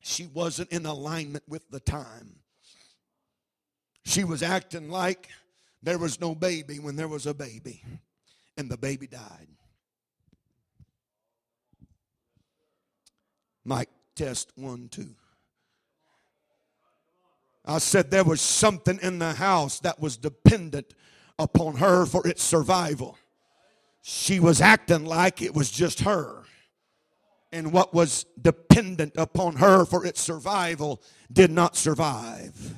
She 0.00 0.26
wasn't 0.26 0.72
in 0.72 0.86
alignment 0.86 1.44
with 1.48 1.68
the 1.70 1.80
time. 1.80 2.36
She 4.04 4.24
was 4.24 4.42
acting 4.42 4.90
like 4.90 5.28
there 5.82 5.98
was 5.98 6.20
no 6.20 6.34
baby 6.34 6.78
when 6.78 6.96
there 6.96 7.08
was 7.08 7.26
a 7.26 7.34
baby, 7.34 7.84
and 8.56 8.70
the 8.70 8.78
baby 8.78 9.06
died. 9.06 9.48
Mike, 13.64 13.90
test 14.16 14.50
one, 14.56 14.88
two. 14.88 15.14
I 17.66 17.78
said 17.78 18.10
there 18.10 18.24
was 18.24 18.40
something 18.40 18.98
in 19.02 19.18
the 19.18 19.34
house 19.34 19.78
that 19.80 20.00
was 20.00 20.16
dependent 20.16 20.94
upon 21.38 21.76
her 21.76 22.06
for 22.06 22.26
its 22.26 22.42
survival 22.42 23.18
she 24.10 24.40
was 24.40 24.62
acting 24.62 25.04
like 25.04 25.42
it 25.42 25.54
was 25.54 25.70
just 25.70 26.00
her. 26.00 26.42
And 27.52 27.74
what 27.74 27.92
was 27.92 28.24
dependent 28.40 29.12
upon 29.18 29.56
her 29.56 29.84
for 29.84 30.06
its 30.06 30.18
survival 30.18 31.02
did 31.30 31.50
not 31.50 31.76
survive. 31.76 32.74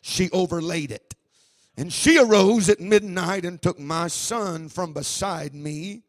She 0.00 0.30
overlaid 0.30 0.90
it. 0.90 1.14
And 1.76 1.92
she 1.92 2.18
arose 2.18 2.70
at 2.70 2.80
midnight 2.80 3.44
and 3.44 3.60
took 3.60 3.78
my 3.78 4.08
son 4.08 4.70
from 4.70 4.94
beside 4.94 5.54
me 5.54 6.04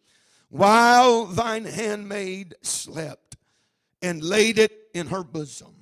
while 0.47 1.25
thine 1.25 1.65
handmaid 1.65 2.55
slept 2.61 3.35
and 4.01 4.23
laid 4.23 4.57
it 4.57 4.71
in 4.93 5.07
her 5.07 5.25
bosom 5.25 5.75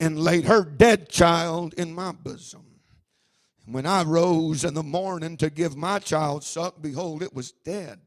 and 0.00 0.18
laid 0.18 0.46
her 0.46 0.64
dead 0.64 1.08
child 1.08 1.72
in 1.74 1.94
my 1.94 2.10
bosom. 2.10 2.77
When 3.70 3.84
I 3.84 4.02
rose 4.02 4.64
in 4.64 4.72
the 4.72 4.82
morning 4.82 5.36
to 5.36 5.50
give 5.50 5.76
my 5.76 5.98
child 5.98 6.42
suck, 6.42 6.80
behold, 6.80 7.22
it 7.22 7.34
was 7.34 7.52
dead. 7.52 8.00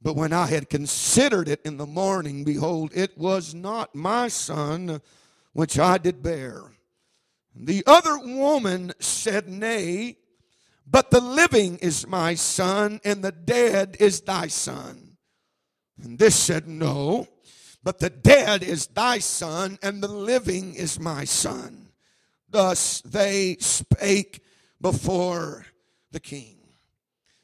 But 0.00 0.16
when 0.16 0.32
I 0.32 0.46
had 0.46 0.70
considered 0.70 1.48
it 1.50 1.60
in 1.66 1.76
the 1.76 1.86
morning, 1.86 2.44
behold, 2.44 2.90
it 2.94 3.18
was 3.18 3.54
not 3.54 3.94
my 3.94 4.28
son 4.28 5.02
which 5.52 5.78
I 5.78 5.98
did 5.98 6.22
bear. 6.22 6.62
The 7.54 7.82
other 7.86 8.18
woman 8.20 8.92
said, 9.00 9.50
Nay, 9.50 10.16
but 10.86 11.10
the 11.10 11.20
living 11.20 11.76
is 11.78 12.06
my 12.06 12.34
son, 12.34 13.00
and 13.04 13.22
the 13.22 13.32
dead 13.32 13.98
is 14.00 14.22
thy 14.22 14.46
son. 14.46 15.18
And 16.02 16.18
this 16.18 16.36
said, 16.36 16.66
No, 16.66 17.28
but 17.84 17.98
the 17.98 18.08
dead 18.08 18.62
is 18.62 18.86
thy 18.86 19.18
son, 19.18 19.78
and 19.82 20.02
the 20.02 20.08
living 20.08 20.74
is 20.74 20.98
my 20.98 21.24
son. 21.24 21.88
Thus 22.48 23.02
they 23.02 23.58
spake 23.60 24.42
before 24.80 25.66
the 26.12 26.20
king. 26.20 26.56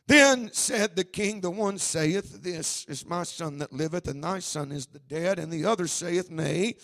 Then 0.08 0.50
said 0.52 0.94
the 0.94 1.04
king, 1.04 1.40
The 1.40 1.50
one 1.50 1.78
saith, 1.78 2.42
This 2.42 2.84
is 2.86 3.06
my 3.06 3.24
son 3.24 3.58
that 3.58 3.72
liveth, 3.72 4.06
and 4.06 4.22
thy 4.22 4.38
son 4.38 4.70
is 4.70 4.86
the 4.86 5.00
dead. 5.00 5.38
And 5.38 5.52
the 5.52 5.64
other 5.64 5.88
saith, 5.88 6.30
Nay, 6.30 6.76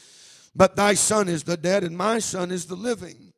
but 0.54 0.76
thy 0.76 0.94
son 0.94 1.28
is 1.28 1.44
the 1.44 1.56
dead, 1.56 1.84
and 1.84 1.96
my 1.96 2.18
son 2.18 2.50
is 2.50 2.66
the 2.66 2.74
living. 2.74 3.32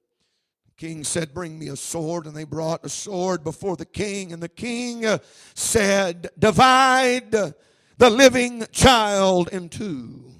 The 0.67 0.87
king 0.87 1.05
said, 1.05 1.35
Bring 1.35 1.59
me 1.59 1.69
a 1.69 1.77
sword. 1.77 2.27
And 2.27 2.35
they 2.35 2.45
brought 2.45 2.85
a 2.85 2.89
sword 2.89 3.45
before 3.45 3.77
the 3.77 3.85
king. 3.85 4.33
And 4.33 4.43
the 4.43 4.49
king 4.49 5.05
uh, 5.05 5.19
said, 5.55 6.31
Divide 6.39 7.31
the 7.31 8.11
living 8.11 8.65
child 8.73 9.51
in 9.53 9.69
two, 9.69 10.33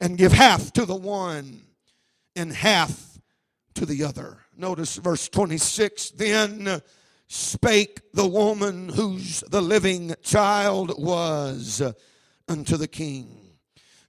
and 0.00 0.18
give 0.18 0.32
half 0.32 0.70
to 0.74 0.84
the 0.84 0.94
one, 0.94 1.62
and 2.36 2.52
half 2.52 3.18
to 3.74 3.86
the 3.86 4.04
other. 4.04 4.38
Notice 4.60 4.96
verse 4.96 5.28
26. 5.30 6.10
Then 6.10 6.82
spake 7.28 8.12
the 8.12 8.26
woman 8.26 8.90
whose 8.90 9.40
the 9.48 9.62
living 9.62 10.14
child 10.22 11.02
was 11.02 11.82
unto 12.46 12.76
the 12.76 12.88
king. 12.88 13.56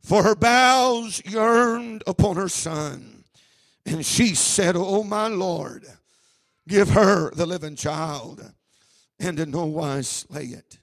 For 0.01 0.23
her 0.23 0.35
bowels 0.35 1.21
yearned 1.25 2.03
upon 2.05 2.35
her 2.35 2.49
son. 2.49 3.23
And 3.85 4.05
she 4.05 4.35
said, 4.35 4.75
O 4.75 5.03
my 5.03 5.27
Lord, 5.27 5.85
give 6.67 6.89
her 6.89 7.31
the 7.31 7.45
living 7.45 7.75
child, 7.75 8.43
and 9.19 9.39
in 9.39 9.51
no 9.51 9.65
wise 9.65 10.07
slay 10.07 10.45
it. 10.45 10.79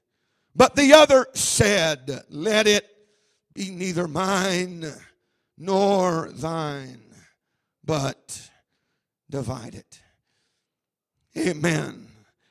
But 0.57 0.77
the 0.77 0.95
other 0.95 1.27
said, 1.35 2.23
Let 2.31 2.67
it 2.67 2.89
be 3.55 3.71
neither 3.71 4.09
mine 4.09 4.87
nor 5.59 6.31
thine, 6.33 7.03
but 7.85 8.48
divide 9.31 9.75
it. 9.75 10.01
Amen. 11.37 12.09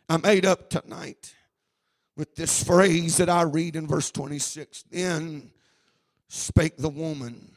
I 0.09 0.17
made 0.17 0.45
up 0.45 0.69
tonight 0.69 1.33
with 2.15 2.35
this 2.35 2.63
phrase 2.63 3.17
that 3.17 3.29
I 3.29 3.43
read 3.43 3.75
in 3.75 3.87
verse 3.87 4.11
26. 4.11 4.83
Then 4.89 5.51
spake 6.29 6.77
the 6.77 6.89
woman 6.89 7.51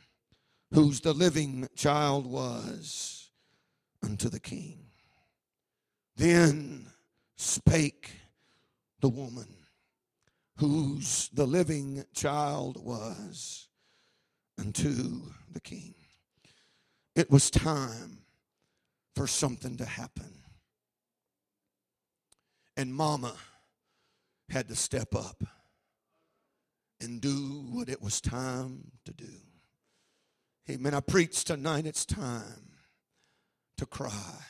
whose 0.72 1.00
the 1.00 1.12
living 1.12 1.68
child 1.76 2.26
was 2.26 3.30
unto 4.02 4.28
the 4.28 4.40
king. 4.40 4.78
Then 6.16 6.86
spake 7.36 8.10
the 9.00 9.08
woman 9.08 9.48
whose 10.56 11.30
the 11.32 11.46
living 11.46 12.04
child 12.14 12.84
was 12.84 13.68
unto 14.58 15.22
the 15.52 15.60
king. 15.60 15.94
It 17.16 17.30
was 17.30 17.50
time 17.50 18.18
for 19.14 19.26
something 19.26 19.76
to 19.78 19.84
happen. 19.84 20.32
And 22.76 22.94
mama 22.94 23.34
had 24.48 24.68
to 24.68 24.76
step 24.76 25.14
up 25.14 25.42
and 27.00 27.20
do 27.20 27.64
what 27.70 27.88
it 27.88 28.02
was 28.02 28.20
time 28.20 28.90
to 29.04 29.12
do. 29.12 29.32
Amen. 30.70 30.94
I 30.94 31.00
preach 31.00 31.44
tonight, 31.44 31.86
it's 31.86 32.04
time 32.04 32.70
to 33.78 33.86
cry 33.86 34.44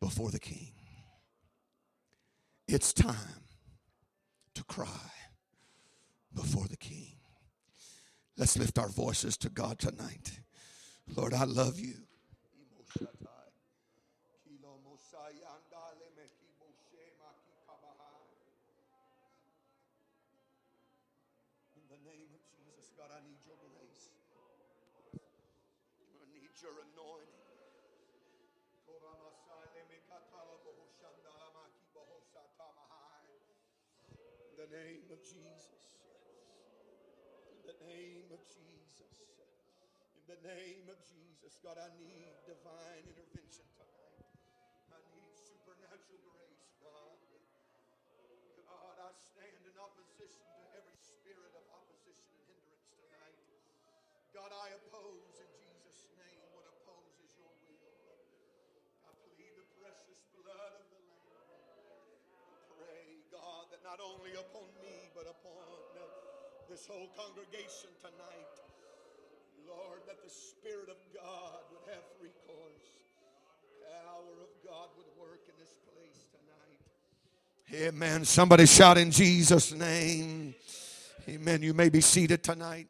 before 0.00 0.30
the 0.30 0.38
king. 0.38 0.72
It's 2.68 2.92
time 2.92 3.16
to 4.54 4.64
cry 4.64 5.10
before 6.34 6.66
the 6.68 6.76
king. 6.76 7.16
Let's 8.36 8.56
lift 8.56 8.78
our 8.78 8.88
voices 8.88 9.36
to 9.38 9.50
God 9.50 9.78
tonight. 9.78 10.40
Lord, 11.14 11.34
I 11.34 11.44
love 11.44 11.78
you. 11.78 11.94
name 34.72 35.04
of 35.12 35.20
Jesus. 35.20 36.00
In 37.52 37.60
the 37.68 37.76
name 37.84 38.24
of 38.32 38.40
Jesus. 38.48 39.12
In 40.16 40.21
the 40.32 40.48
name 40.48 40.88
of 40.88 40.96
Jesus. 41.04 41.60
God, 41.60 41.76
I 41.76 41.92
need 42.00 42.32
divine 42.48 43.04
intervention 43.04 43.68
tonight. 43.76 44.24
I 44.88 44.96
need 45.12 45.28
supernatural 45.36 46.24
grace, 46.24 46.72
God. 46.80 47.20
God, 48.64 48.96
I 48.96 49.12
stand 49.12 49.60
in 49.60 49.76
opposition 49.76 50.40
to 50.40 50.64
every 50.72 50.96
spirit 50.96 51.52
of 51.52 51.64
opposition 51.68 52.32
and 52.32 52.48
hindrance 52.48 52.88
tonight. 52.96 53.44
God, 54.32 54.56
I 54.56 54.72
oppose 54.72 55.36
in 55.36 55.52
Jesus' 55.52 56.08
name 56.16 56.48
what 56.56 56.64
opposes 56.64 57.36
your 57.36 57.52
will. 57.68 57.92
I 59.04 59.12
plead 59.36 59.52
the 59.52 59.68
precious 59.84 60.24
blood 60.32 60.80
of 60.80 60.88
the 60.96 61.02
Lamb. 61.28 62.08
I 62.40 62.56
pray, 62.72 63.20
God, 63.28 63.68
that 63.68 63.84
not 63.84 64.00
only 64.00 64.32
upon 64.40 64.64
me, 64.80 65.12
but 65.12 65.28
upon 65.28 65.76
this 66.72 66.88
whole 66.88 67.12
congregation 67.20 67.92
tonight, 68.00 68.71
Lord, 69.68 70.00
that 70.06 70.22
the 70.22 70.30
Spirit 70.30 70.88
of 70.88 70.96
God 71.14 71.58
would 71.70 71.92
have 71.92 72.04
recourse. 72.20 72.46
course. 72.46 72.86
Power 74.04 74.42
of 74.42 74.50
God 74.64 74.88
would 74.96 75.06
work 75.20 75.40
in 75.48 75.54
this 75.58 75.74
place 75.86 76.26
tonight. 76.32 77.88
Amen. 77.88 78.24
Somebody 78.24 78.66
shout 78.66 78.98
in 78.98 79.10
Jesus' 79.10 79.72
name. 79.72 80.54
Amen. 81.28 81.62
You 81.62 81.74
may 81.74 81.88
be 81.88 82.00
seated 82.00 82.42
tonight. 82.42 82.88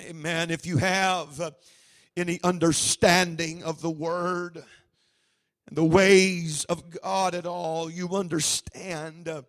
Amen. 0.00 0.50
If 0.50 0.66
you 0.66 0.78
have 0.78 1.40
uh, 1.40 1.50
any 2.16 2.40
understanding 2.42 3.62
of 3.62 3.80
the 3.80 3.90
word, 3.90 4.64
and 5.66 5.76
the 5.76 5.84
ways 5.84 6.64
of 6.64 6.90
God 7.02 7.34
at 7.34 7.46
all, 7.46 7.90
you 7.90 8.10
understand 8.10 9.28
uh, 9.28 9.42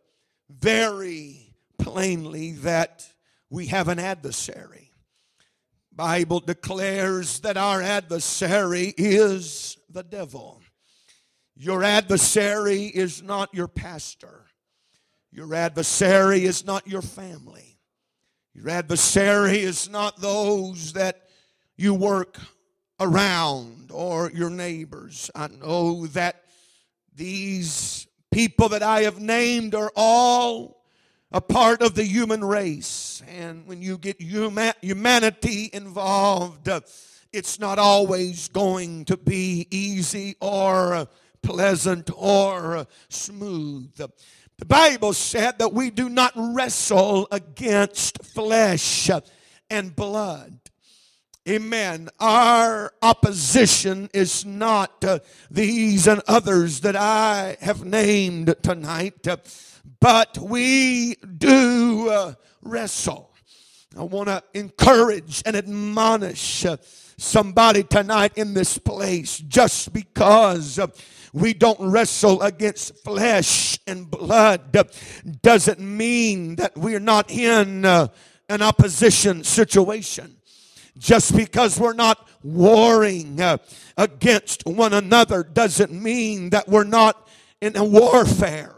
very 0.49 1.53
plainly 1.77 2.53
that 2.53 3.07
we 3.49 3.67
have 3.67 3.87
an 3.87 3.99
adversary. 3.99 4.84
Bible 5.95 6.41
declares 6.41 7.39
that 7.39 7.55
our 7.55 7.81
adversary 7.81 8.93
is 8.97 9.77
the 9.89 10.03
devil. 10.03 10.61
Your 11.55 11.83
adversary 11.83 12.83
is 12.83 13.23
not 13.23 13.53
your 13.53 13.69
pastor. 13.69 14.45
Your 15.31 15.55
adversary 15.55 16.43
is 16.43 16.65
not 16.65 16.85
your 16.87 17.01
family. 17.01 17.77
Your 18.53 18.69
adversary 18.69 19.59
is 19.59 19.89
not 19.89 20.19
those 20.19 20.93
that 20.93 21.21
you 21.77 21.93
work 21.93 22.39
around 22.99 23.89
or 23.91 24.31
your 24.31 24.49
neighbors. 24.49 25.31
I 25.33 25.47
know 25.47 26.07
that 26.07 26.41
these 27.13 28.07
people 28.31 28.69
that 28.69 28.83
I 28.83 29.03
have 29.03 29.19
named 29.19 29.75
are 29.75 29.91
all 29.95 30.84
a 31.35 31.41
part 31.41 31.81
of 31.81 31.95
the 31.95 32.03
human 32.05 32.41
race. 32.41 33.21
And 33.27 33.67
when 33.67 33.81
you 33.81 33.97
get 33.97 34.21
humanity 34.21 35.69
involved, 35.73 36.69
it's 37.33 37.59
not 37.59 37.77
always 37.77 38.47
going 38.47 39.03
to 39.05 39.17
be 39.17 39.67
easy 39.69 40.37
or 40.39 41.09
pleasant 41.43 42.09
or 42.15 42.87
smooth. 43.09 43.93
The 43.95 44.65
Bible 44.65 45.11
said 45.11 45.59
that 45.59 45.73
we 45.73 45.89
do 45.89 46.07
not 46.07 46.31
wrestle 46.37 47.27
against 47.31 48.23
flesh 48.23 49.09
and 49.69 49.93
blood. 49.93 50.57
Amen. 51.47 52.09
Our 52.19 52.91
opposition 53.03 54.09
is 54.15 54.45
not 54.45 55.03
uh, 55.03 55.19
these 55.51 56.07
and 56.07 56.23
others 56.27 56.79
that 56.79 56.95
I 56.95 57.57
have 57.61 57.85
named 57.85 58.55
tonight, 58.63 59.27
uh, 59.27 59.37
but 59.99 60.37
we 60.37 61.15
do 61.15 62.09
uh, 62.09 62.33
wrestle. 62.61 63.31
I 63.97 64.03
want 64.03 64.27
to 64.27 64.43
encourage 64.53 65.41
and 65.45 65.55
admonish 65.55 66.65
uh, 66.65 66.77
somebody 67.17 67.83
tonight 67.83 68.33
in 68.35 68.53
this 68.53 68.77
place 68.77 69.37
just 69.39 69.93
because 69.93 70.79
uh, 70.79 70.87
we 71.33 71.53
don't 71.53 71.79
wrestle 71.79 72.41
against 72.41 73.03
flesh 73.03 73.79
and 73.87 74.09
blood 74.09 74.75
doesn't 75.41 75.79
mean 75.79 76.55
that 76.57 76.75
we're 76.77 76.99
not 76.99 77.31
in 77.31 77.85
an 77.85 78.61
opposition 78.61 79.43
situation 79.43 80.35
just 80.97 81.35
because 81.35 81.79
we're 81.79 81.93
not 81.93 82.27
warring 82.43 83.39
against 83.97 84.65
one 84.65 84.93
another 84.93 85.43
doesn't 85.43 85.91
mean 85.91 86.49
that 86.51 86.67
we're 86.67 86.83
not 86.83 87.27
in 87.61 87.75
a 87.75 87.83
warfare. 87.83 88.75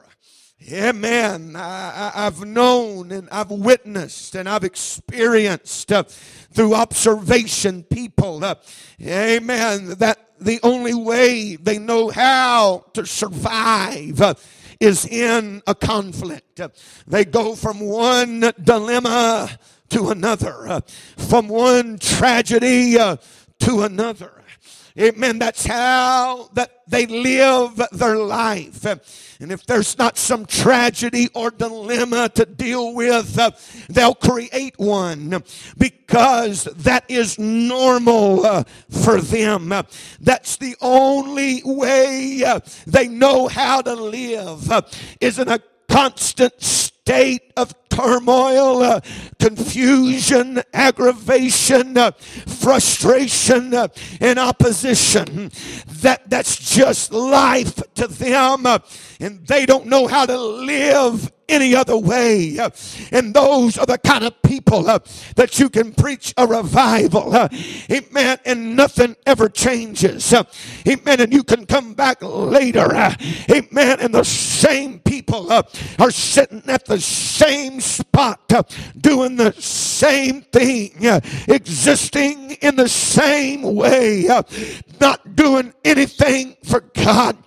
Amen. 0.69 1.55
I, 1.55 2.11
have 2.13 2.43
known 2.43 3.13
and 3.13 3.29
I've 3.29 3.51
witnessed 3.51 4.35
and 4.35 4.49
I've 4.49 4.65
experienced 4.65 5.93
uh, 5.93 6.03
through 6.03 6.73
observation 6.73 7.83
people, 7.83 8.43
uh, 8.43 8.55
amen, 9.01 9.95
that 9.99 10.19
the 10.39 10.59
only 10.63 10.93
way 10.93 11.55
they 11.55 11.79
know 11.79 12.09
how 12.09 12.85
to 12.93 13.05
survive 13.05 14.19
uh, 14.21 14.33
is 14.81 15.05
in 15.05 15.61
a 15.67 15.73
conflict. 15.73 16.59
They 17.07 17.23
go 17.23 17.55
from 17.55 17.79
one 17.79 18.51
dilemma 18.61 19.49
to 19.89 20.09
another, 20.09 20.67
uh, 20.67 20.81
from 21.15 21.47
one 21.47 21.97
tragedy 21.97 22.99
uh, 22.99 23.15
to 23.61 23.83
another. 23.83 24.36
Amen. 24.99 25.37
That's 25.37 25.65
how 25.65 26.49
that 26.53 26.71
they 26.87 27.05
live 27.05 27.79
their 27.91 28.17
life. 28.17 28.83
And 29.39 29.51
if 29.51 29.63
there's 29.67 29.95
not 29.97 30.17
some 30.17 30.47
tragedy 30.47 31.29
or 31.35 31.51
dilemma 31.51 32.29
to 32.29 32.45
deal 32.45 32.95
with, 32.95 33.35
they'll 33.89 34.15
create 34.15 34.73
one 34.79 35.43
because 35.77 36.63
that 36.63 37.05
is 37.07 37.37
normal 37.37 38.45
uh, 38.45 38.63
for 38.89 39.21
them. 39.21 39.71
That's 40.19 40.57
the 40.57 40.75
only 40.81 41.61
way 41.63 42.43
uh, 42.43 42.61
they 42.87 43.07
know 43.07 43.47
how 43.47 43.81
to 43.81 43.93
live 43.93 44.71
is 45.21 45.37
in 45.37 45.47
a 45.47 45.59
constant 45.87 46.59
state 46.61 47.53
of 47.55 47.86
turmoil, 47.97 48.83
uh, 48.83 48.99
confusion, 49.39 50.61
aggravation, 50.71 51.97
uh, 51.97 52.11
frustration, 52.45 53.73
uh, 53.73 53.87
and 54.21 54.37
opposition. 54.37 55.49
That, 56.01 56.29
that's 56.29 56.75
just 56.75 57.11
life 57.11 57.81
to 57.95 58.07
them, 58.07 58.67
uh, 58.67 58.79
and 59.19 59.45
they 59.47 59.65
don't 59.65 59.87
know 59.87 60.05
how 60.07 60.27
to 60.27 60.37
live 60.37 61.31
any 61.49 61.75
other 61.75 61.97
way. 61.97 62.57
And 63.11 63.33
those 63.33 63.77
are 63.77 63.85
the 63.85 63.97
kind 63.97 64.23
of 64.23 64.41
people 64.41 64.89
uh, 64.89 64.99
that 65.35 65.59
you 65.59 65.69
can 65.69 65.93
preach 65.93 66.33
a 66.37 66.45
revival. 66.45 67.35
Uh, 67.35 67.49
amen. 67.91 68.37
And 68.45 68.75
nothing 68.75 69.15
ever 69.25 69.49
changes. 69.49 70.33
Uh, 70.33 70.43
amen. 70.87 71.21
And 71.21 71.33
you 71.33 71.43
can 71.43 71.65
come 71.65 71.93
back 71.93 72.17
later. 72.21 72.95
Uh, 72.95 73.15
amen. 73.49 73.99
And 73.99 74.13
the 74.13 74.23
same 74.23 74.99
people 74.99 75.51
uh, 75.51 75.63
are 75.99 76.11
sitting 76.11 76.63
at 76.67 76.85
the 76.85 76.99
same 76.99 77.79
spot, 77.81 78.41
uh, 78.53 78.63
doing 78.99 79.35
the 79.35 79.53
same 79.53 80.41
thing, 80.41 80.91
existing 81.47 82.51
in 82.61 82.75
the 82.75 82.89
same 82.89 83.61
way, 83.61 84.27
not 84.99 85.35
doing 85.35 85.73
anything 85.83 86.55
for 86.63 86.81
God, 86.81 87.37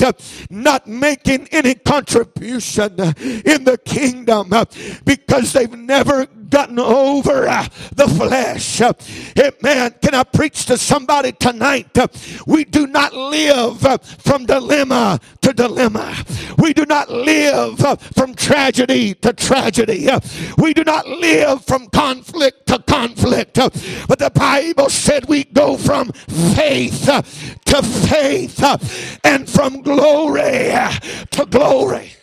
not 0.51 0.87
making 0.87 1.49
any 1.51 1.75
contribution 1.75 2.93
in 3.01 3.65
the 3.65 3.79
kingdom 3.91 4.53
uh, 4.53 4.65
because 5.05 5.53
they've 5.53 5.73
never 5.73 6.27
gotten 6.27 6.79
over 6.79 7.49
uh, 7.49 7.67
the 7.95 8.07
flesh. 8.09 8.81
Uh, 8.81 8.93
Amen. 9.39 9.95
Can 10.03 10.15
I 10.15 10.25
preach 10.25 10.67
to 10.67 10.77
somebody 10.77 11.33
tonight? 11.33 11.97
Uh, 11.97 12.09
we 12.47 12.65
do 12.65 12.87
not 12.87 13.13
live 13.15 13.85
uh, 13.85 13.99
from 13.99 14.47
dilemma 14.47 15.19
to 15.43 15.53
dilemma. 15.53 16.17
We 16.59 16.73
do 16.73 16.85
not 16.87 17.11
live 17.11 17.81
uh, 17.81 17.97
from 17.97 18.35
tragedy 18.35 19.15
to 19.15 19.33
tragedy. 19.33 20.09
We 20.59 20.75
do 20.75 20.85
not 20.85 21.07
live 21.07 21.65
from 21.65 21.89
conflict 21.89 22.67
to 22.69 22.79
conflict. 22.81 23.55
But 23.55 24.19
the 24.19 24.31
Bible 24.35 24.89
said 24.89 25.27
we 25.29 25.45
go 25.45 25.77
from 25.77 26.13
faith 26.13 27.07
to 27.07 27.83
faith 27.83 28.63
and 29.25 29.49
from 29.49 29.83
glory 29.83 30.73
to 31.31 31.47
glory. 31.49 32.20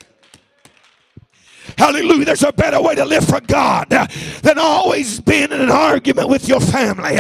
Hallelujah. 1.78 2.26
There's 2.26 2.44
a 2.44 2.52
better 2.52 2.82
way 2.82 2.96
to 2.96 3.06
live 3.06 3.26
for 3.26 3.40
God 3.42 3.90
than 3.90 4.58
always 4.58 5.20
being 5.20 5.52
in 5.52 5.62
an 5.62 5.70
argument 5.70 6.30
with 6.30 6.48
your 6.48 6.60
family. 6.60 7.18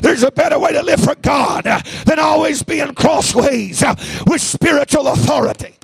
There's 0.00 0.22
a 0.22 0.30
better 0.30 0.58
way 0.58 0.72
to 0.72 0.82
live 0.82 1.00
for 1.00 1.16
God 1.16 1.64
than 2.04 2.18
always 2.18 2.62
being 2.62 2.94
crossways 2.94 3.82
with 4.26 4.40
spiritual 4.40 5.08
authority. 5.08 5.74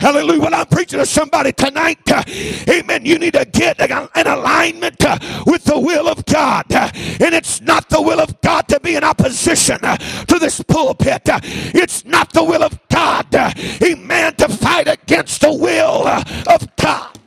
Hallelujah. 0.00 0.40
When 0.40 0.54
I'm 0.54 0.66
preaching 0.66 0.98
to 0.98 1.06
somebody 1.06 1.52
tonight, 1.52 1.98
uh, 2.10 2.22
amen, 2.68 3.04
you 3.04 3.18
need 3.18 3.34
to 3.34 3.44
get 3.44 3.80
an 3.80 4.26
alignment 4.26 5.04
uh, 5.04 5.18
with 5.46 5.64
the 5.64 5.78
will 5.78 6.08
of 6.08 6.24
God. 6.26 6.64
Uh, 6.72 6.90
and 6.94 7.34
it's 7.34 7.60
not 7.60 7.88
the 7.88 8.00
will 8.00 8.20
of 8.20 8.40
God 8.40 8.68
to 8.68 8.80
be 8.80 8.96
in 8.96 9.04
opposition 9.04 9.80
to 9.80 10.38
this 10.38 10.62
pulpit. 10.62 11.22
It's 11.26 12.04
not 12.04 12.32
the 12.32 12.44
will 12.44 12.62
of 12.62 12.78
God, 12.88 13.34
amen, 13.82 14.34
to 14.36 14.48
fight 14.48 14.88
against 14.88 15.40
the 15.40 15.52
will 15.52 16.06
of 16.06 16.76
God. 16.76 17.18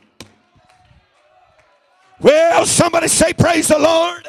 Well, 2.20 2.66
somebody 2.66 3.08
say, 3.08 3.32
Praise 3.32 3.68
the 3.68 3.78
Lord. 3.78 4.28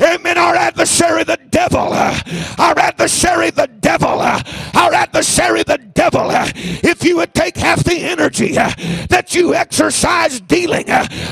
Amen. 0.00 0.38
Our 0.38 0.56
adversary, 0.56 1.24
the 1.24 1.38
devil. 1.50 1.78
Our 1.78 2.78
adversary, 2.78 3.50
the 3.50 3.66
devil. 3.66 4.20
Our 4.20 4.92
adversary, 4.92 5.62
the 5.62 5.78
devil. 5.78 6.28
If 6.32 7.04
you 7.04 7.16
would 7.16 7.34
take 7.34 7.56
half 7.56 7.84
the 7.84 7.98
energy 7.98 8.52
that 8.52 9.34
you 9.34 9.54
exercise 9.54 10.40
dealing 10.40 10.86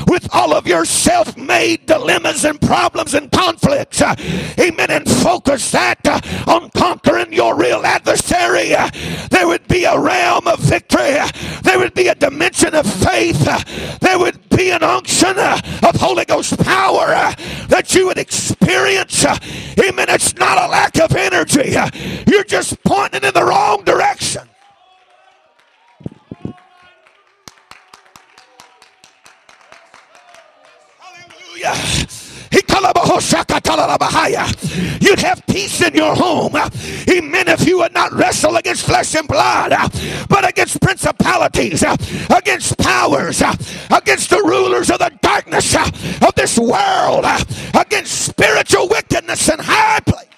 with 0.07 0.27
all 0.33 0.53
of 0.53 0.67
your 0.67 0.85
self 0.85 1.35
made 1.37 1.85
dilemmas 1.85 2.45
and 2.45 2.61
problems 2.61 3.13
and 3.13 3.31
conflicts, 3.31 4.01
amen, 4.01 4.91
and 4.91 5.09
focus 5.09 5.71
that 5.71 5.99
on 6.47 6.69
conquering 6.71 7.33
your 7.33 7.55
real 7.55 7.85
adversary, 7.85 8.73
there 9.29 9.47
would 9.47 9.67
be 9.67 9.85
a 9.85 9.99
realm 9.99 10.47
of 10.47 10.59
victory. 10.59 11.17
There 11.63 11.79
would 11.79 11.93
be 11.93 12.07
a 12.07 12.15
dimension 12.15 12.75
of 12.75 12.85
faith. 12.85 13.99
There 13.99 14.19
would 14.19 14.49
be 14.49 14.71
an 14.71 14.83
unction 14.83 15.37
of 15.37 15.95
Holy 15.95 16.25
Ghost 16.25 16.57
power 16.59 17.33
that 17.67 17.93
you 17.93 18.07
would 18.07 18.17
experience 18.17 18.60
experience. 18.61 19.25
Amen. 19.79 20.07
It's 20.09 20.35
not 20.35 20.57
a 20.57 20.69
lack 20.69 20.99
of 20.99 21.15
energy. 21.15 21.75
You're 22.27 22.43
just 22.43 22.81
pointing 22.83 23.23
in 23.23 23.33
the 23.33 23.43
wrong 23.43 23.83
direction. 23.83 24.47
Hallelujah. 30.99 32.20
You'd 35.01 35.19
have 35.19 35.45
peace 35.47 35.81
in 35.81 35.93
your 35.93 36.15
home. 36.15 36.55
Amen. 36.55 37.47
If 37.47 37.67
you 37.67 37.79
would 37.79 37.93
not 37.93 38.11
wrestle 38.13 38.55
against 38.55 38.85
flesh 38.85 39.15
and 39.15 39.27
blood, 39.27 39.71
but 40.29 40.47
against 40.47 40.81
principalities, 40.81 41.83
against 42.29 42.77
powers, 42.77 43.41
against 43.89 44.29
the 44.29 44.41
rulers 44.45 44.89
of 44.89 44.99
the 44.99 45.11
darkness 45.21 45.75
of 45.75 46.35
this 46.35 46.57
world, 46.57 47.25
against 47.73 48.25
spiritual 48.25 48.87
wickedness 48.89 49.49
in 49.49 49.59
high 49.59 49.99
places. 50.01 50.30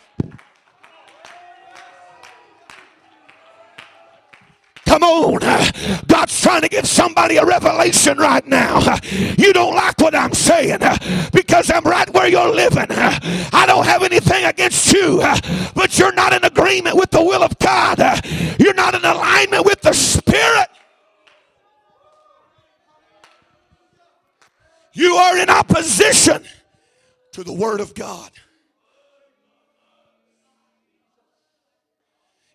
Come 4.93 5.01
on. 5.01 5.39
God's 6.05 6.39
trying 6.39 6.61
to 6.61 6.69
give 6.69 6.85
somebody 6.85 7.37
a 7.37 7.45
revelation 7.45 8.15
right 8.19 8.45
now. 8.45 8.79
You 9.39 9.51
don't 9.51 9.73
like 9.73 9.97
what 9.97 10.13
I'm 10.13 10.33
saying 10.33 10.81
because 11.33 11.71
I'm 11.71 11.83
right 11.83 12.07
where 12.13 12.27
you're 12.27 12.53
living. 12.53 12.85
I 12.91 13.63
don't 13.65 13.87
have 13.87 14.03
anything 14.03 14.45
against 14.45 14.93
you, 14.93 15.17
but 15.73 15.97
you're 15.97 16.13
not 16.13 16.31
in 16.33 16.43
agreement 16.43 16.95
with 16.95 17.09
the 17.09 17.23
will 17.23 17.41
of 17.41 17.57
God. 17.57 17.97
You're 18.59 18.75
not 18.75 18.93
in 18.93 19.03
alignment 19.03 19.65
with 19.65 19.81
the 19.81 19.93
Spirit. 19.93 20.67
You 24.93 25.15
are 25.15 25.39
in 25.39 25.49
opposition 25.49 26.43
to 27.31 27.43
the 27.43 27.53
Word 27.53 27.79
of 27.79 27.95
God. 27.95 28.29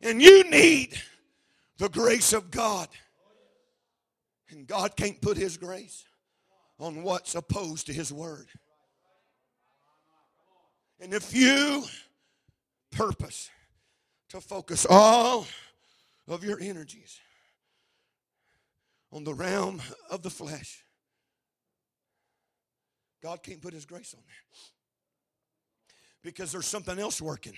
And 0.03 0.22
you 0.22 0.48
need 0.48 1.03
the 1.78 1.88
grace 1.88 2.32
of 2.32 2.50
God. 2.50 2.88
And 4.50 4.66
God 4.66 4.96
can't 4.96 5.20
put 5.20 5.36
His 5.36 5.56
grace 5.56 6.04
on 6.78 7.02
what's 7.02 7.34
opposed 7.34 7.86
to 7.86 7.92
His 7.92 8.12
Word. 8.12 8.48
And 11.00 11.14
if 11.14 11.34
you 11.34 11.84
purpose 12.90 13.50
to 14.30 14.40
focus 14.40 14.86
all 14.88 15.46
of 16.26 16.42
your 16.42 16.60
energies 16.60 17.20
on 19.12 19.24
the 19.24 19.34
realm 19.34 19.80
of 20.10 20.22
the 20.22 20.30
flesh, 20.30 20.84
God 23.22 23.42
can't 23.42 23.60
put 23.60 23.74
His 23.74 23.86
grace 23.86 24.14
on 24.14 24.22
that 24.26 24.58
Because 26.22 26.52
there's 26.52 26.66
something 26.66 26.98
else 26.98 27.20
working 27.20 27.54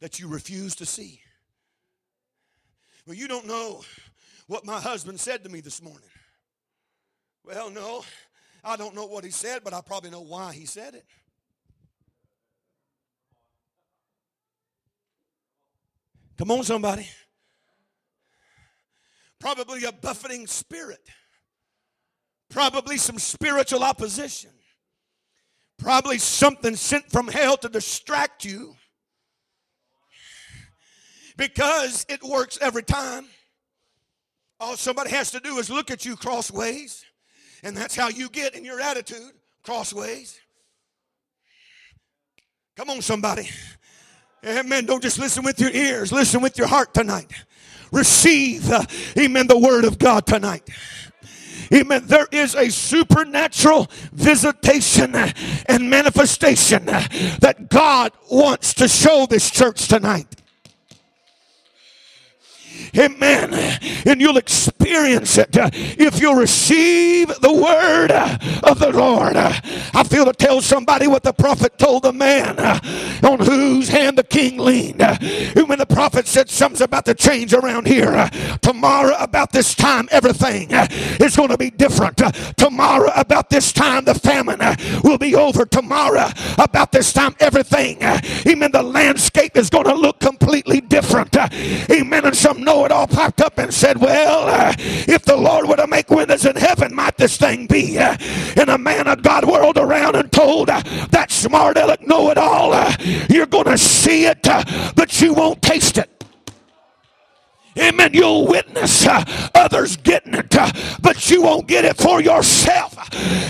that 0.00 0.18
you 0.20 0.28
refuse 0.28 0.74
to 0.76 0.86
see. 0.86 1.20
Well, 3.06 3.14
you 3.14 3.28
don't 3.28 3.46
know 3.46 3.82
what 4.48 4.64
my 4.64 4.80
husband 4.80 5.20
said 5.20 5.44
to 5.44 5.48
me 5.48 5.60
this 5.60 5.80
morning. 5.80 6.08
Well, 7.44 7.70
no, 7.70 8.04
I 8.64 8.76
don't 8.76 8.96
know 8.96 9.06
what 9.06 9.24
he 9.24 9.30
said, 9.30 9.62
but 9.62 9.72
I 9.72 9.80
probably 9.80 10.10
know 10.10 10.22
why 10.22 10.52
he 10.52 10.66
said 10.66 10.94
it. 10.94 11.04
Come 16.36 16.50
on, 16.50 16.64
somebody. 16.64 17.08
Probably 19.38 19.84
a 19.84 19.92
buffeting 19.92 20.48
spirit. 20.48 21.08
Probably 22.50 22.98
some 22.98 23.18
spiritual 23.18 23.84
opposition. 23.84 24.50
Probably 25.78 26.18
something 26.18 26.74
sent 26.74 27.10
from 27.10 27.28
hell 27.28 27.56
to 27.58 27.68
distract 27.68 28.44
you 28.44 28.74
because 31.36 32.06
it 32.08 32.22
works 32.22 32.58
every 32.60 32.82
time. 32.82 33.26
All 34.58 34.76
somebody 34.76 35.10
has 35.10 35.30
to 35.32 35.40
do 35.40 35.58
is 35.58 35.68
look 35.68 35.90
at 35.90 36.04
you 36.04 36.16
crossways, 36.16 37.04
and 37.62 37.76
that's 37.76 37.94
how 37.94 38.08
you 38.08 38.28
get 38.30 38.54
in 38.54 38.64
your 38.64 38.80
attitude 38.80 39.32
crossways. 39.62 40.40
Come 42.76 42.90
on, 42.90 43.02
somebody. 43.02 43.48
Amen. 44.44 44.86
Don't 44.86 45.02
just 45.02 45.18
listen 45.18 45.44
with 45.44 45.60
your 45.60 45.70
ears, 45.70 46.12
listen 46.12 46.40
with 46.40 46.56
your 46.56 46.68
heart 46.68 46.94
tonight. 46.94 47.30
Receive, 47.92 48.70
uh, 48.70 48.84
amen, 49.18 49.46
the 49.46 49.58
word 49.58 49.84
of 49.84 49.98
God 49.98 50.26
tonight. 50.26 50.68
Amen. 51.72 52.02
There 52.06 52.28
is 52.30 52.54
a 52.54 52.70
supernatural 52.70 53.90
visitation 54.12 55.14
and 55.14 55.90
manifestation 55.90 56.84
that 56.86 57.66
God 57.68 58.12
wants 58.30 58.74
to 58.74 58.88
show 58.88 59.26
this 59.28 59.50
church 59.50 59.88
tonight. 59.88 60.42
Amen. 62.98 63.54
And 64.06 64.20
you'll 64.20 64.36
experience 64.38 65.38
it 65.38 65.56
uh, 65.56 65.70
if 65.72 66.20
you 66.20 66.38
receive 66.38 67.28
the 67.40 67.52
word 67.52 68.10
uh, 68.10 68.38
of 68.62 68.78
the 68.78 68.90
Lord. 68.90 69.36
I 69.36 70.04
feel 70.04 70.24
to 70.24 70.32
tell 70.32 70.60
somebody 70.62 71.06
what 71.06 71.22
the 71.22 71.32
prophet 71.32 71.78
told 71.78 72.04
the 72.04 72.12
man 72.12 72.58
uh, 72.58 72.78
on 73.22 73.40
whose 73.40 73.88
hand 73.88 74.18
the 74.18 74.24
king 74.24 74.58
leaned. 74.58 75.02
And 75.02 75.68
When 75.68 75.78
the 75.78 75.86
prophet 75.86 76.26
said 76.26 76.48
something's 76.48 76.80
about 76.80 77.04
to 77.06 77.14
change 77.14 77.52
around 77.52 77.86
here, 77.86 78.30
tomorrow 78.62 79.16
about 79.18 79.52
this 79.52 79.74
time, 79.74 80.08
everything 80.10 80.68
is 80.70 81.36
going 81.36 81.50
to 81.50 81.58
be 81.58 81.70
different. 81.70 82.20
Tomorrow 82.56 83.10
about 83.16 83.50
this 83.50 83.72
time, 83.72 84.04
the 84.04 84.14
famine 84.14 84.60
will 85.02 85.18
be 85.18 85.34
over. 85.34 85.66
Tomorrow 85.66 86.28
about 86.58 86.92
this 86.92 87.12
time, 87.12 87.34
everything, 87.40 88.02
amen, 88.02 88.72
the 88.72 88.82
landscape 88.82 89.56
is 89.56 89.70
going 89.70 89.84
to 89.84 89.94
look 89.94 90.20
completely 90.20 90.80
different. 90.80 91.36
Amen. 91.36 92.24
And 92.24 92.36
some 92.36 92.62
know 92.62 92.85
it 92.86 92.92
all 92.92 93.06
popped 93.06 93.40
up 93.42 93.58
and 93.58 93.74
said, 93.74 93.98
Well, 93.98 94.48
uh, 94.48 94.74
if 94.78 95.24
the 95.24 95.36
Lord 95.36 95.68
were 95.68 95.76
to 95.76 95.86
make 95.86 96.10
windows 96.10 96.46
in 96.46 96.56
heaven, 96.56 96.94
might 96.94 97.16
this 97.18 97.36
thing 97.36 97.66
be? 97.66 97.98
Uh, 97.98 98.16
and 98.56 98.70
a 98.70 98.78
man 98.78 99.06
of 99.06 99.22
God 99.22 99.44
whirled 99.44 99.76
around 99.76 100.16
and 100.16 100.32
told 100.32 100.70
uh, 100.70 100.80
that 101.10 101.30
smart 101.30 101.76
aleck 101.76 102.06
know 102.06 102.30
it 102.30 102.38
all, 102.38 102.72
uh, 102.72 102.94
You're 103.28 103.46
going 103.46 103.66
to 103.66 103.78
see 103.78 104.26
it, 104.26 104.46
uh, 104.48 104.64
but 104.94 105.20
you 105.20 105.34
won't 105.34 105.60
taste 105.60 105.98
it. 105.98 106.15
Amen. 107.78 108.10
You'll 108.14 108.46
witness 108.46 109.06
uh, 109.06 109.24
others 109.54 109.96
getting 109.96 110.34
it, 110.34 110.56
uh, 110.56 110.70
but 111.00 111.30
you 111.30 111.42
won't 111.42 111.66
get 111.66 111.84
it 111.84 111.96
for 111.96 112.20
yourself 112.20 112.94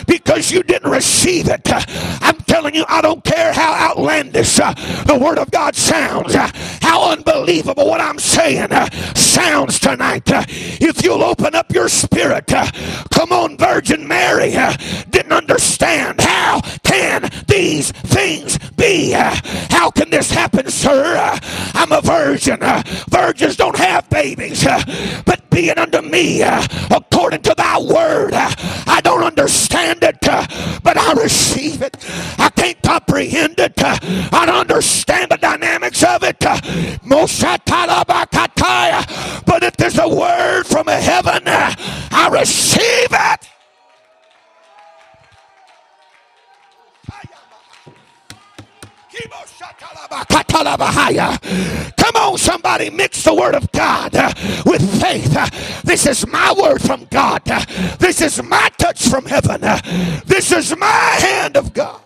because 0.07 0.51
you 0.51 0.63
didn't 0.63 0.91
receive 0.91 1.49
it. 1.49 1.71
Uh, 1.71 1.81
I'm 2.21 2.37
telling 2.39 2.75
you, 2.75 2.85
I 2.89 3.01
don't 3.03 3.23
care 3.23 3.53
how 3.53 3.91
outlandish 3.91 4.59
uh, 4.59 4.75
the 5.05 5.17
Word 5.17 5.39
of 5.39 5.51
God 5.51 5.77
sounds, 5.77 6.35
uh, 6.35 6.51
how 6.83 7.13
unbelievable 7.13 7.87
what 7.87 8.01
I'm 8.01 8.19
saying 8.19 8.73
uh, 8.73 8.91
sounds 9.15 9.79
tonight. 9.79 10.25
if 10.27 11.05
you'll 11.05 11.23
open 11.23 11.55
up 11.55 11.73
your 11.73 11.89
spirit, 11.89 12.47
come 13.11 13.33
on, 13.33 13.57
Virgin 13.57 14.07
Mary 14.09 14.55
didn't 15.11 15.26
understand. 15.49 16.21
How 16.21 16.61
can 16.83 17.31
these 17.47 17.93
things 17.93 18.59
be? 18.77 19.13
how 19.13 19.91
can 19.91 20.11
this 20.11 20.31
happen, 20.31 20.69
sir? 20.69 21.39
I'm 21.75 21.93
a 21.93 22.01
virgin. 22.01 22.59
virgins 23.09 23.57
don't 23.57 23.77
have 23.77 24.09
babies, 24.11 24.65
but 25.25 25.49
being 25.51 25.79
unto 25.79 26.03
me 26.03 26.43
according 26.43 27.43
to 27.43 27.55
thy 27.57 27.79
word. 27.79 28.33
I 28.35 29.01
don't 29.03 29.23
understand 29.23 30.01
it, 30.03 30.19
but 30.21 30.97
I 30.97 31.13
receive 31.13 31.83
it. 31.83 31.97
I 32.39 32.51
can't 32.51 32.83
comprehend 32.83 33.59
it. 33.59 33.75
I 33.79 34.47
don't 34.47 34.57
understand 34.57 35.31
the 35.31 35.37
dynamics 35.37 36.03
of 36.03 36.25
it. 36.25 36.41
But 39.47 39.63
if 39.63 39.77
there's 39.77 39.99
a 39.99 40.09
word 40.09 40.65
from 40.65 40.87
heaven, 40.89 41.43
I 41.47 42.29
receive 42.33 43.09
it. 43.13 43.56
Come 51.97 52.17
on, 52.17 52.39
somebody, 52.39 52.91
mix 52.91 53.23
the 53.25 53.35
word 53.35 53.55
of 53.55 53.71
God 53.73 54.15
uh, 54.15 54.33
with 54.65 54.83
faith. 55.01 55.37
Uh, 55.37 55.49
this 55.85 56.07
is 56.07 56.27
my 56.27 56.53
word 56.53 56.81
from 56.81 57.07
God. 57.11 57.43
Uh, 57.47 57.65
this 57.99 58.21
is 58.21 58.43
my 58.43 58.71
touch 58.79 59.09
from 59.09 59.27
heaven. 59.27 59.61
This 60.25 60.53
is 60.53 60.77
my 60.77 60.87
hand 60.87 61.57
of 61.57 61.73
God. 61.73 62.01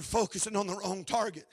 You're 0.00 0.04
focusing 0.06 0.56
on 0.56 0.66
the 0.66 0.74
wrong 0.76 1.04
target. 1.04 1.44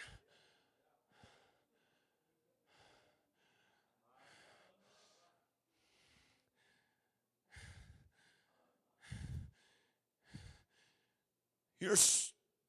You're 11.81 11.97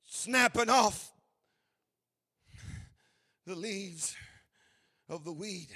snapping 0.02 0.68
off 0.68 1.12
the 3.46 3.54
leaves 3.54 4.16
of 5.08 5.22
the 5.22 5.32
weed 5.32 5.68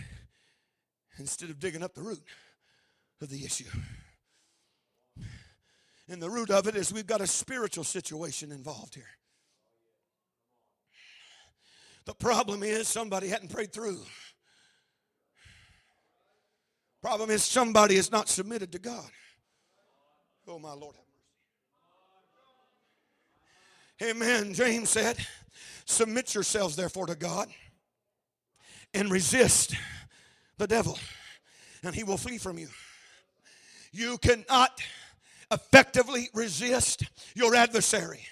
instead 1.16 1.48
of 1.48 1.60
digging 1.60 1.84
up 1.84 1.94
the 1.94 2.02
root 2.02 2.24
of 3.20 3.28
the 3.28 3.44
issue. 3.44 3.70
And 6.08 6.20
the 6.20 6.28
root 6.28 6.50
of 6.50 6.66
it 6.66 6.74
is 6.74 6.92
we've 6.92 7.06
got 7.06 7.20
a 7.20 7.26
spiritual 7.28 7.84
situation 7.84 8.50
involved 8.50 8.96
here. 8.96 9.06
The 12.04 12.14
problem 12.14 12.62
is 12.62 12.88
somebody 12.88 13.28
hadn't 13.28 13.52
prayed 13.52 13.72
through. 13.72 14.00
Problem 17.00 17.30
is 17.30 17.42
somebody 17.42 17.96
is 17.96 18.12
not 18.12 18.28
submitted 18.28 18.72
to 18.72 18.78
God. 18.78 19.10
Oh 20.46 20.58
my 20.58 20.72
Lord 20.72 20.96
Amen. 24.02 24.52
James 24.52 24.90
said, 24.90 25.16
Submit 25.84 26.34
yourselves 26.34 26.74
therefore 26.74 27.06
to 27.06 27.14
God 27.14 27.48
and 28.94 29.12
resist 29.12 29.76
the 30.58 30.66
devil, 30.66 30.98
and 31.84 31.94
he 31.94 32.02
will 32.02 32.16
flee 32.16 32.38
from 32.38 32.58
you. 32.58 32.68
You 33.92 34.18
cannot 34.18 34.80
effectively 35.52 36.30
resist 36.34 37.04
your 37.34 37.54
adversary 37.54 38.26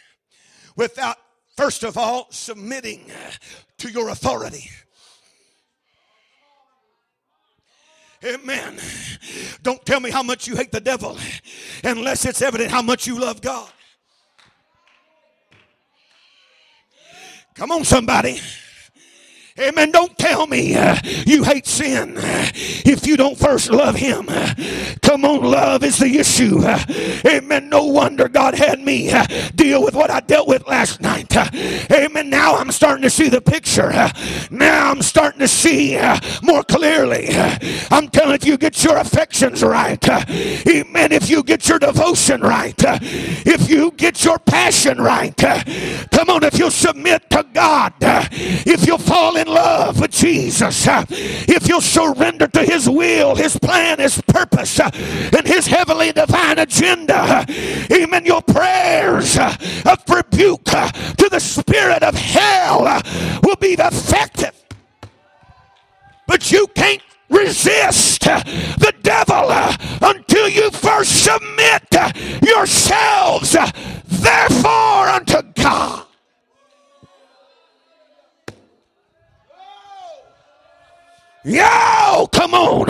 without 0.75 1.17
First 1.61 1.85
of 1.85 1.99
all, 1.99 2.27
submitting 2.31 3.05
to 3.77 3.91
your 3.91 4.09
authority. 4.09 4.71
Amen. 8.25 8.79
Don't 9.63 9.85
tell 9.85 10.01
me 10.01 10.11
how 10.11 10.23
much 10.23 10.49
you 10.49 10.57
hate 10.57 10.73
the 10.73 10.81
devil 10.81 11.19
unless 11.85 12.25
it's 12.25 12.41
evident 12.41 12.71
how 12.71 12.81
much 12.81 13.07
you 13.07 13.21
love 13.21 13.43
God. 13.43 13.71
Come 17.55 17.73
on, 17.73 17.85
somebody. 17.85 18.41
Amen. 19.61 19.91
Don't 19.91 20.17
tell 20.17 20.47
me 20.47 20.75
uh, 20.75 20.97
you 21.27 21.45
hate 21.45 21.67
sin 21.67 22.15
if 22.17 23.07
you 23.07 23.19
don't 23.19 23.37
first 23.37 23.71
love 23.71 23.95
Him. 23.95 24.25
Uh, 24.29 24.55
come 25.03 25.27
on, 25.27 25.43
love 25.43 25.85
is 25.85 25.99
the 25.99 26.19
issue. 26.19 26.61
Uh, 26.61 26.83
amen. 27.27 27.69
No 27.69 27.85
wonder 27.85 28.27
God 28.29 28.55
had 28.55 28.81
me 28.81 29.11
uh, 29.11 29.27
deal 29.55 29.83
with 29.83 29.95
what 29.95 30.11
I 30.11 30.21
dealt 30.21 30.49
with 30.49 30.67
last 30.67 31.03
night. 31.03 31.37
Uh, 31.37 31.47
amen. 31.93 32.31
Now 32.31 32.57
I'm 32.57 32.73
starting 32.73 33.03
to 33.03 33.11
see 33.11 33.29
the 33.29 33.43
picture. 33.43 33.91
Now 34.51 34.91
I'm 34.91 35.03
starting 35.03 35.41
to 35.41 35.49
see 35.49 35.99
uh, 35.99 36.19
more 36.43 36.63
clearly. 36.63 37.29
I'm 37.91 38.09
telling 38.09 38.31
you, 38.31 38.37
if 38.37 38.47
you 38.47 38.57
get 38.57 38.83
your 38.83 38.97
affections 38.97 39.63
right, 39.63 40.09
amen. 40.09 41.13
If 41.13 41.29
you 41.29 41.43
get 41.43 41.69
your 41.69 41.79
devotion 41.79 42.41
right, 42.41 42.75
if 42.79 43.69
you 43.69 43.91
get 43.93 44.25
your 44.25 44.39
passion 44.39 44.99
right, 45.03 45.37
come 45.37 46.31
on, 46.31 46.45
if 46.45 46.59
you 46.59 46.71
submit 46.71 47.29
to 47.31 47.45
God, 47.53 47.93
if 48.01 48.87
you 48.87 48.97
fall 48.97 49.37
in 49.37 49.50
love 49.51 50.01
with 50.01 50.11
Jesus, 50.11 50.87
if 51.11 51.69
you'll 51.69 51.81
surrender 51.81 52.47
to 52.49 52.63
His 52.63 52.89
will, 52.89 53.35
His 53.35 53.59
plan, 53.59 53.99
His 53.99 54.21
purpose, 54.23 54.79
and 54.81 55.47
His 55.47 55.67
heavenly 55.67 56.13
divine 56.13 56.59
agenda, 56.59 57.45
amen, 57.93 58.25
your 58.25 58.43
prayers 58.43 59.37
of 59.39 59.99
rebuke 60.09 60.65
to 60.65 61.29
the 61.31 61.41
spirit 61.41 62.03
of 62.03 62.15
hell 62.15 63.01
will 63.43 63.57
be 63.57 63.75
effective. 63.79 64.55
But 66.27 66.53
you 66.53 66.67
can't 66.69 67.03
resist 67.29 68.21
the 68.23 68.95
devil 69.03 69.51
until 70.01 70.49
you 70.49 70.71
first 70.71 71.25
submit 71.25 71.85
yourselves, 72.43 73.57
therefore, 74.07 75.09
unto 75.09 75.43
God. 75.55 76.07
Yo, 81.43 82.27
come 82.33 82.53
on. 82.53 82.87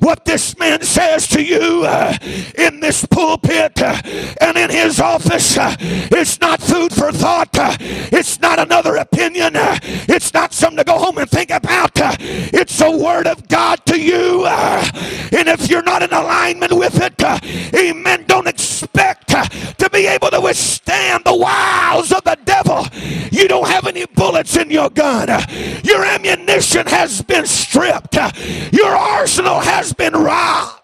what 0.00 0.24
this 0.24 0.56
man 0.58 0.80
says 0.80 1.28
to 1.28 1.42
you 1.42 1.84
uh, 1.84 2.16
in 2.56 2.80
this 2.80 3.04
pulpit 3.04 3.82
uh, 3.82 4.00
and 4.40 4.56
in 4.56 4.70
his 4.70 4.98
office, 4.98 5.58
uh, 5.58 5.76
it's 5.78 6.40
not 6.40 6.58
food 6.62 6.90
for 6.90 7.12
thought. 7.12 7.54
Uh, 7.58 7.76
it's 7.78 8.40
not 8.40 8.58
another 8.58 8.96
opinion. 8.96 9.56
Uh, 9.56 9.78
it's 10.08 10.32
not 10.32 10.54
something 10.54 10.78
to 10.78 10.84
go 10.84 10.98
home 10.98 11.18
and 11.18 11.28
think 11.28 11.50
about. 11.50 12.00
Uh, 12.00 12.16
it's 12.18 12.80
a 12.80 12.90
word 12.90 13.26
of 13.26 13.46
God 13.48 13.84
to 13.84 14.00
you. 14.00 14.46
and 14.46 15.48
if 15.48 15.68
you're 15.68 15.82
not 15.82 16.02
in 16.02 16.14
alignment 16.14 16.72
with 16.72 16.98
it, 16.98 17.22
amen, 17.74 18.24
don't 18.26 18.46
expect 18.46 19.28
to 19.28 19.90
be 19.92 20.06
able 20.06 20.30
to 20.30 20.40
withstand 20.40 21.24
the 21.26 21.36
wiles 21.36 22.10
of 22.10 22.24
the 22.24 22.38
devil. 22.46 22.86
You 23.30 23.48
don't 23.48 23.68
have 23.68 23.86
any 23.86 24.06
bullets 24.06 24.56
in 24.56 24.70
your 24.70 24.88
gun. 24.88 25.28
Your 25.84 26.06
ammunition 26.06 26.86
has 26.86 27.20
been 27.20 27.44
stripped. 27.44 27.81
Your 28.72 28.88
arsenal 28.88 29.60
has 29.60 29.92
been 29.92 30.12
robbed. 30.12 30.80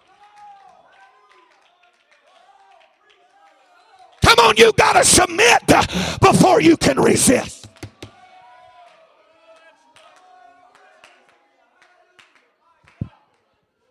Come 4.23 4.39
on, 4.39 4.57
you 4.57 4.71
got 4.73 4.93
to 4.93 5.03
submit 5.03 5.61
before 6.21 6.61
you 6.61 6.77
can 6.77 6.99
resist. 6.99 7.67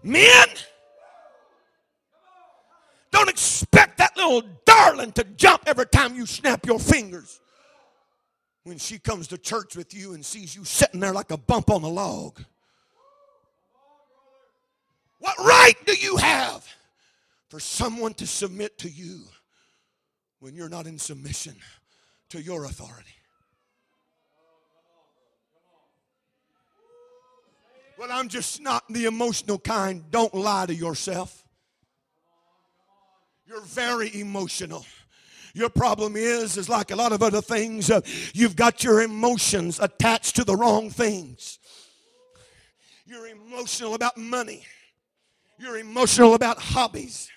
Men, 0.02 0.46
don't 3.10 3.28
expect 3.28 3.98
that 3.98 4.16
little 4.16 4.42
darling 4.64 5.12
to 5.12 5.24
jump 5.24 5.64
every 5.66 5.86
time 5.86 6.14
you 6.14 6.24
snap 6.24 6.64
your 6.64 6.78
fingers 6.78 7.40
when 8.62 8.78
she 8.78 8.98
comes 8.98 9.28
to 9.28 9.38
church 9.38 9.76
with 9.76 9.92
you 9.92 10.14
and 10.14 10.24
sees 10.24 10.54
you 10.54 10.64
sitting 10.64 11.00
there 11.00 11.12
like 11.12 11.30
a 11.30 11.36
bump 11.36 11.68
on 11.68 11.82
a 11.82 11.88
log. 11.88 12.40
What 15.18 15.36
right 15.68 15.86
do 15.86 15.94
you 15.94 16.16
have 16.16 16.66
for 17.48 17.60
someone 17.60 18.14
to 18.14 18.26
submit 18.26 18.78
to 18.78 18.88
you 18.88 19.24
when 20.40 20.54
you're 20.54 20.68
not 20.68 20.86
in 20.86 20.98
submission 20.98 21.56
to 22.30 22.40
your 22.40 22.64
authority? 22.64 23.14
Well, 27.98 28.08
I'm 28.12 28.28
just 28.28 28.62
not 28.62 28.84
the 28.88 29.06
emotional 29.06 29.58
kind. 29.58 30.08
Don't 30.10 30.32
lie 30.32 30.66
to 30.66 30.74
yourself. 30.74 31.44
You're 33.44 33.62
very 33.62 34.20
emotional. 34.20 34.86
Your 35.52 35.68
problem 35.68 36.14
is, 36.14 36.56
is 36.56 36.68
like 36.68 36.92
a 36.92 36.96
lot 36.96 37.12
of 37.12 37.22
other 37.22 37.42
things, 37.42 37.90
uh, 37.90 38.02
you've 38.32 38.54
got 38.54 38.84
your 38.84 39.02
emotions 39.02 39.80
attached 39.80 40.36
to 40.36 40.44
the 40.44 40.54
wrong 40.54 40.90
things. 40.90 41.58
You're 43.04 43.26
emotional 43.26 43.94
about 43.94 44.16
money. 44.16 44.64
You're 45.58 45.78
emotional 45.78 46.34
about 46.34 46.58
hobbies. 46.58 47.28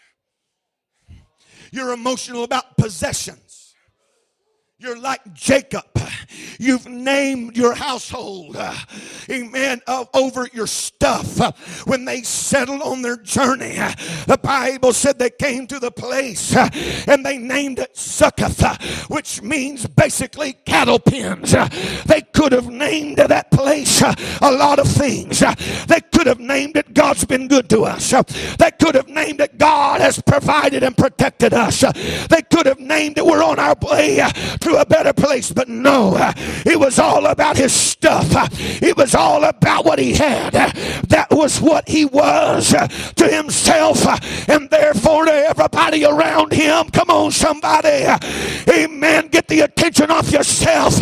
You're 1.72 1.92
emotional 1.94 2.44
about 2.44 2.78
possessions. 2.78 3.51
You're 4.82 4.98
like 4.98 5.32
Jacob. 5.36 5.84
You've 6.58 6.88
named 6.88 7.56
your 7.56 7.76
household, 7.76 8.58
amen, 9.30 9.82
over 10.14 10.48
your 10.54 10.68
stuff. 10.68 11.86
When 11.86 12.06
they 12.06 12.22
settled 12.24 12.82
on 12.82 13.02
their 13.02 13.18
journey, 13.18 13.76
the 14.28 14.40
Bible 14.42 14.94
said 14.94 15.20
they 15.20 15.30
came 15.30 15.68
to 15.68 15.80
the 15.80 15.92
place 15.92 16.56
and 16.56 17.26
they 17.26 17.38
named 17.38 17.80
it 17.80 17.96
Succoth, 17.96 19.10
which 19.10 19.42
means 19.42 19.86
basically 19.86 20.54
cattle 20.54 21.00
pens. 21.00 21.52
they 22.06 22.22
could 22.34 22.52
have 22.52 22.70
named 22.70 23.18
that 23.18 23.52
place 23.52 24.02
a 24.02 24.52
lot 24.52 24.80
of 24.80 24.88
things. 24.88 25.40
they 25.88 26.02
could 26.12 26.28
have 26.28 26.40
named 26.40 26.78
it 26.78 26.94
God's 26.94 27.26
been 27.26 27.48
good 27.48 27.70
to 27.70 27.84
us. 27.84 28.12
they 28.58 28.72
could 28.80 28.96
have 28.96 29.10
named 29.10 29.42
it 29.42 29.58
God 29.58 30.02
has 30.02 30.22
provided 30.22 30.84
and 30.84 30.98
protected 30.98 31.54
us. 31.54 31.82
they 32.30 32.42
could 32.52 32.66
have 32.66 32.80
named 32.80 33.18
it 33.18 33.26
we're 33.26 33.44
on 33.44 33.60
our 33.60 33.76
way 33.82 34.18
to 34.60 34.71
a 34.78 34.86
better 34.86 35.14
place, 35.14 35.52
but 35.52 35.68
no, 35.70 36.16
it 36.66 36.80
was 36.80 37.00
all 37.00 37.26
about 37.26 37.58
his 37.58 37.74
stuff. 37.74 38.28
It 38.82 38.98
was 38.98 39.16
all 39.16 39.44
about 39.44 39.86
what 39.86 40.00
he 40.00 40.14
had. 40.14 40.54
That 40.54 41.28
was 41.32 41.60
what 41.62 41.88
he 41.88 42.06
was 42.06 42.70
to 43.16 43.28
himself 43.28 44.06
and 44.50 44.70
therefore 44.70 45.26
to 45.26 45.32
everybody 45.32 46.06
around 46.06 46.54
him. 46.54 46.90
Come 46.90 47.10
on, 47.10 47.32
somebody. 47.32 48.06
Amen. 48.70 49.28
Get 49.28 49.48
the 49.48 49.62
attention 49.62 50.12
off 50.12 50.32
yourself. 50.32 51.02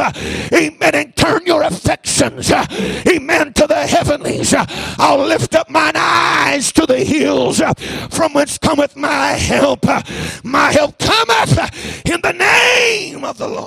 Amen. 0.53 0.95
And 0.95 1.15
turn 1.15 1.45
your 1.45 1.63
affections. 1.63 2.51
Amen. 2.51 3.53
To 3.53 3.67
the 3.67 3.87
heavenlies. 3.87 4.53
I'll 4.97 5.25
lift 5.25 5.55
up 5.55 5.69
mine 5.69 5.93
eyes 5.95 6.71
to 6.73 6.85
the 6.85 6.99
hills 7.03 7.61
from 8.09 8.33
whence 8.33 8.57
cometh 8.57 8.95
my 8.95 9.31
help. 9.31 9.85
My 10.43 10.71
help 10.71 10.97
cometh 10.99 12.05
in 12.05 12.21
the 12.21 12.33
name 12.33 13.23
of 13.23 13.37
the 13.37 13.47
Lord. 13.47 13.58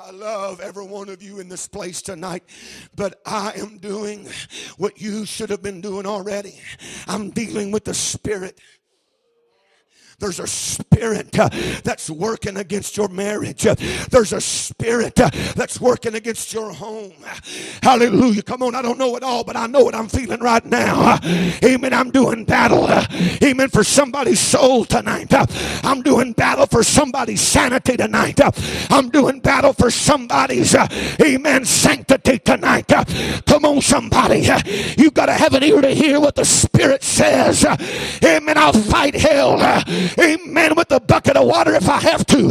I 0.00 0.10
love 0.10 0.60
every 0.60 0.86
one 0.86 1.08
of 1.08 1.22
you 1.22 1.40
in 1.40 1.48
this 1.48 1.68
place 1.68 2.00
tonight, 2.00 2.44
but 2.94 3.20
I 3.26 3.52
am 3.56 3.78
doing 3.78 4.28
what 4.76 5.00
you 5.00 5.26
should 5.26 5.50
have 5.50 5.62
been 5.62 5.80
doing 5.80 6.06
already. 6.06 6.60
I'm 7.06 7.30
dealing 7.30 7.72
with 7.72 7.84
the 7.84 7.94
Spirit. 7.94 8.60
There's 10.20 10.40
a 10.40 10.48
spirit 10.48 11.38
uh, 11.38 11.48
that's 11.84 12.10
working 12.10 12.56
against 12.56 12.96
your 12.96 13.06
marriage. 13.06 13.64
Uh, 13.64 13.76
there's 14.10 14.32
a 14.32 14.40
spirit 14.40 15.20
uh, 15.20 15.30
that's 15.54 15.80
working 15.80 16.16
against 16.16 16.52
your 16.52 16.72
home. 16.72 17.12
Hallelujah. 17.84 18.42
Come 18.42 18.64
on, 18.64 18.74
I 18.74 18.82
don't 18.82 18.98
know 18.98 19.14
it 19.14 19.22
all, 19.22 19.44
but 19.44 19.54
I 19.54 19.68
know 19.68 19.84
what 19.84 19.94
I'm 19.94 20.08
feeling 20.08 20.40
right 20.40 20.64
now. 20.64 21.12
Uh, 21.22 21.58
amen. 21.64 21.94
I'm 21.94 22.10
doing 22.10 22.44
battle. 22.44 22.82
Uh, 22.82 23.06
amen. 23.44 23.68
For 23.68 23.84
somebody's 23.84 24.40
soul 24.40 24.84
tonight. 24.84 25.32
Uh, 25.32 25.46
I'm 25.84 26.02
doing 26.02 26.32
battle 26.32 26.66
for 26.66 26.82
somebody's 26.82 27.40
sanity 27.40 27.96
tonight. 27.96 28.40
I'm 28.90 29.10
doing 29.10 29.38
battle 29.38 29.72
for 29.72 29.88
somebody's, 29.88 30.74
amen, 31.22 31.64
sanctity 31.64 32.40
tonight. 32.40 32.88
Come 33.46 33.64
on, 33.64 33.80
somebody. 33.82 34.48
You've 34.96 35.14
got 35.14 35.26
to 35.26 35.34
have 35.34 35.54
an 35.54 35.62
ear 35.62 35.80
to 35.80 35.90
hear 35.90 36.18
what 36.18 36.34
the 36.34 36.44
Spirit 36.44 37.04
says. 37.04 37.64
Amen. 38.24 38.58
I'll 38.58 38.72
fight 38.72 39.14
hell 39.14 39.58
amen, 40.18 40.74
with 40.76 40.90
a 40.92 41.00
bucket 41.00 41.36
of 41.36 41.46
water 41.46 41.74
if 41.74 41.88
I 41.88 41.98
have 42.00 42.26
to. 42.26 42.50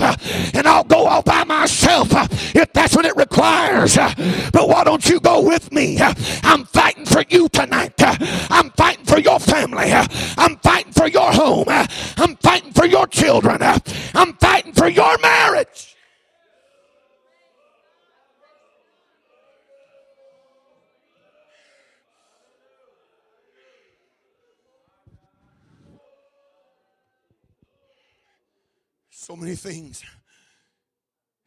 And 0.53 0.67
I'll 0.67 0.83
go 0.83 1.05
all 1.05 1.21
by 1.21 1.43
myself 1.43 2.09
if 2.55 2.71
that's 2.73 2.95
what 2.95 3.05
it 3.05 3.15
requires. 3.15 3.95
But 3.95 4.67
why 4.69 4.83
don't 4.83 5.07
you 5.07 5.19
go 5.19 5.41
with 5.41 5.71
me? 5.71 5.99
I'm 6.43 6.65
fighting 6.65 7.05
for 7.05 7.23
you 7.29 7.49
tonight. 7.49 7.93
I'm 7.97 8.69
fighting 8.71 9.05
for 9.05 9.19
your 9.19 9.39
family. 9.39 9.91
I'm 9.91 10.57
fighting 10.57 10.93
for 10.93 11.07
your 11.07 11.31
home. 11.31 11.65
I'm 11.69 12.35
fighting 12.37 12.73
for 12.73 12.85
your 12.85 13.07
children. 13.07 13.59
I'm 13.61 14.33
fighting 14.33 14.73
for 14.73 14.87
your 14.87 15.17
marriage. 15.19 15.86
So 29.27 29.35
many 29.35 29.55
things. 29.55 30.05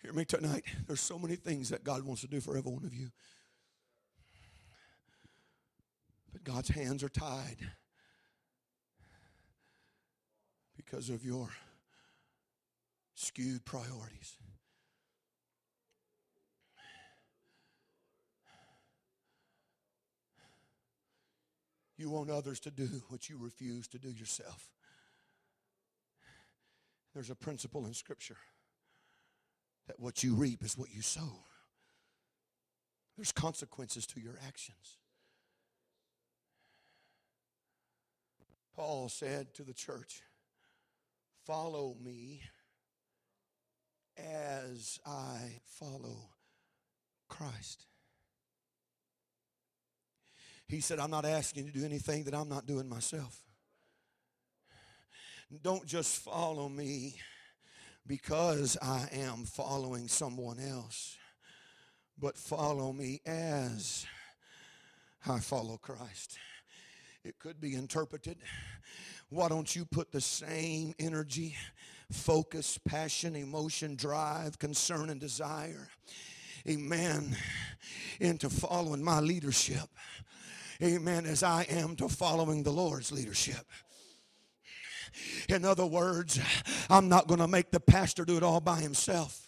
Hear 0.02 0.12
me 0.12 0.26
tonight. 0.26 0.64
There's 0.86 1.00
so 1.00 1.18
many 1.18 1.34
things 1.34 1.70
that 1.70 1.82
God 1.82 2.02
wants 2.02 2.20
to 2.20 2.28
do 2.28 2.38
for 2.38 2.54
every 2.54 2.70
one 2.70 2.84
of 2.84 2.92
you. 2.92 3.08
But 6.30 6.44
God's 6.44 6.68
hands 6.68 7.02
are 7.02 7.08
tied 7.08 7.56
because 10.76 11.08
of 11.08 11.24
your 11.24 11.48
skewed 13.14 13.64
priorities. 13.64 14.36
You 21.96 22.10
want 22.10 22.28
others 22.28 22.60
to 22.60 22.70
do 22.70 22.90
what 23.08 23.30
you 23.30 23.38
refuse 23.38 23.88
to 23.88 23.98
do 23.98 24.10
yourself. 24.10 24.68
There's 27.14 27.30
a 27.30 27.34
principle 27.34 27.86
in 27.86 27.94
Scripture 27.94 28.36
that 29.86 29.98
what 29.98 30.22
you 30.22 30.34
reap 30.34 30.62
is 30.62 30.78
what 30.78 30.94
you 30.94 31.02
sow. 31.02 31.44
There's 33.16 33.32
consequences 33.32 34.06
to 34.08 34.20
your 34.20 34.38
actions. 34.46 34.98
Paul 38.74 39.08
said 39.08 39.52
to 39.54 39.62
the 39.62 39.74
church, 39.74 40.22
Follow 41.44 41.96
me 42.00 42.42
as 44.16 44.98
I 45.04 45.60
follow 45.64 46.30
Christ. 47.28 47.86
He 50.68 50.80
said, 50.80 51.00
I'm 51.00 51.10
not 51.10 51.24
asking 51.24 51.66
you 51.66 51.72
to 51.72 51.78
do 51.80 51.84
anything 51.84 52.24
that 52.24 52.34
I'm 52.34 52.48
not 52.48 52.66
doing 52.66 52.88
myself. 52.88 53.40
Don't 55.62 55.84
just 55.84 56.22
follow 56.22 56.68
me 56.68 57.16
because 58.06 58.76
I 58.80 59.08
am 59.12 59.44
following 59.44 60.06
someone 60.06 60.60
else, 60.60 61.18
but 62.16 62.38
follow 62.38 62.92
me 62.92 63.20
as 63.26 64.06
I 65.26 65.40
follow 65.40 65.76
Christ. 65.76 66.38
It 67.24 67.38
could 67.40 67.60
be 67.60 67.74
interpreted. 67.74 68.38
Why 69.28 69.48
don't 69.48 69.74
you 69.74 69.84
put 69.84 70.12
the 70.12 70.20
same 70.20 70.94
energy, 71.00 71.56
focus, 72.12 72.78
passion, 72.78 73.34
emotion, 73.34 73.96
drive, 73.96 74.58
concern, 74.58 75.10
and 75.10 75.20
desire, 75.20 75.88
amen, 76.68 77.36
into 78.20 78.48
following 78.48 79.02
my 79.02 79.18
leadership, 79.18 79.88
amen, 80.80 81.26
as 81.26 81.42
I 81.42 81.64
am 81.68 81.96
to 81.96 82.08
following 82.08 82.62
the 82.62 82.72
Lord's 82.72 83.10
leadership? 83.10 83.66
In 85.48 85.64
other 85.64 85.86
words, 85.86 86.40
I'm 86.88 87.08
not 87.08 87.26
going 87.26 87.40
to 87.40 87.48
make 87.48 87.70
the 87.70 87.80
pastor 87.80 88.24
do 88.24 88.36
it 88.36 88.42
all 88.42 88.60
by 88.60 88.80
himself. 88.80 89.46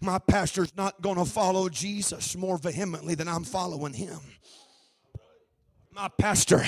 My 0.00 0.18
pastor's 0.18 0.76
not 0.76 1.00
going 1.00 1.16
to 1.16 1.24
follow 1.24 1.68
Jesus 1.68 2.36
more 2.36 2.58
vehemently 2.58 3.14
than 3.14 3.28
I'm 3.28 3.44
following 3.44 3.94
him. 3.94 4.20
My 5.94 6.08
pastor, 6.08 6.64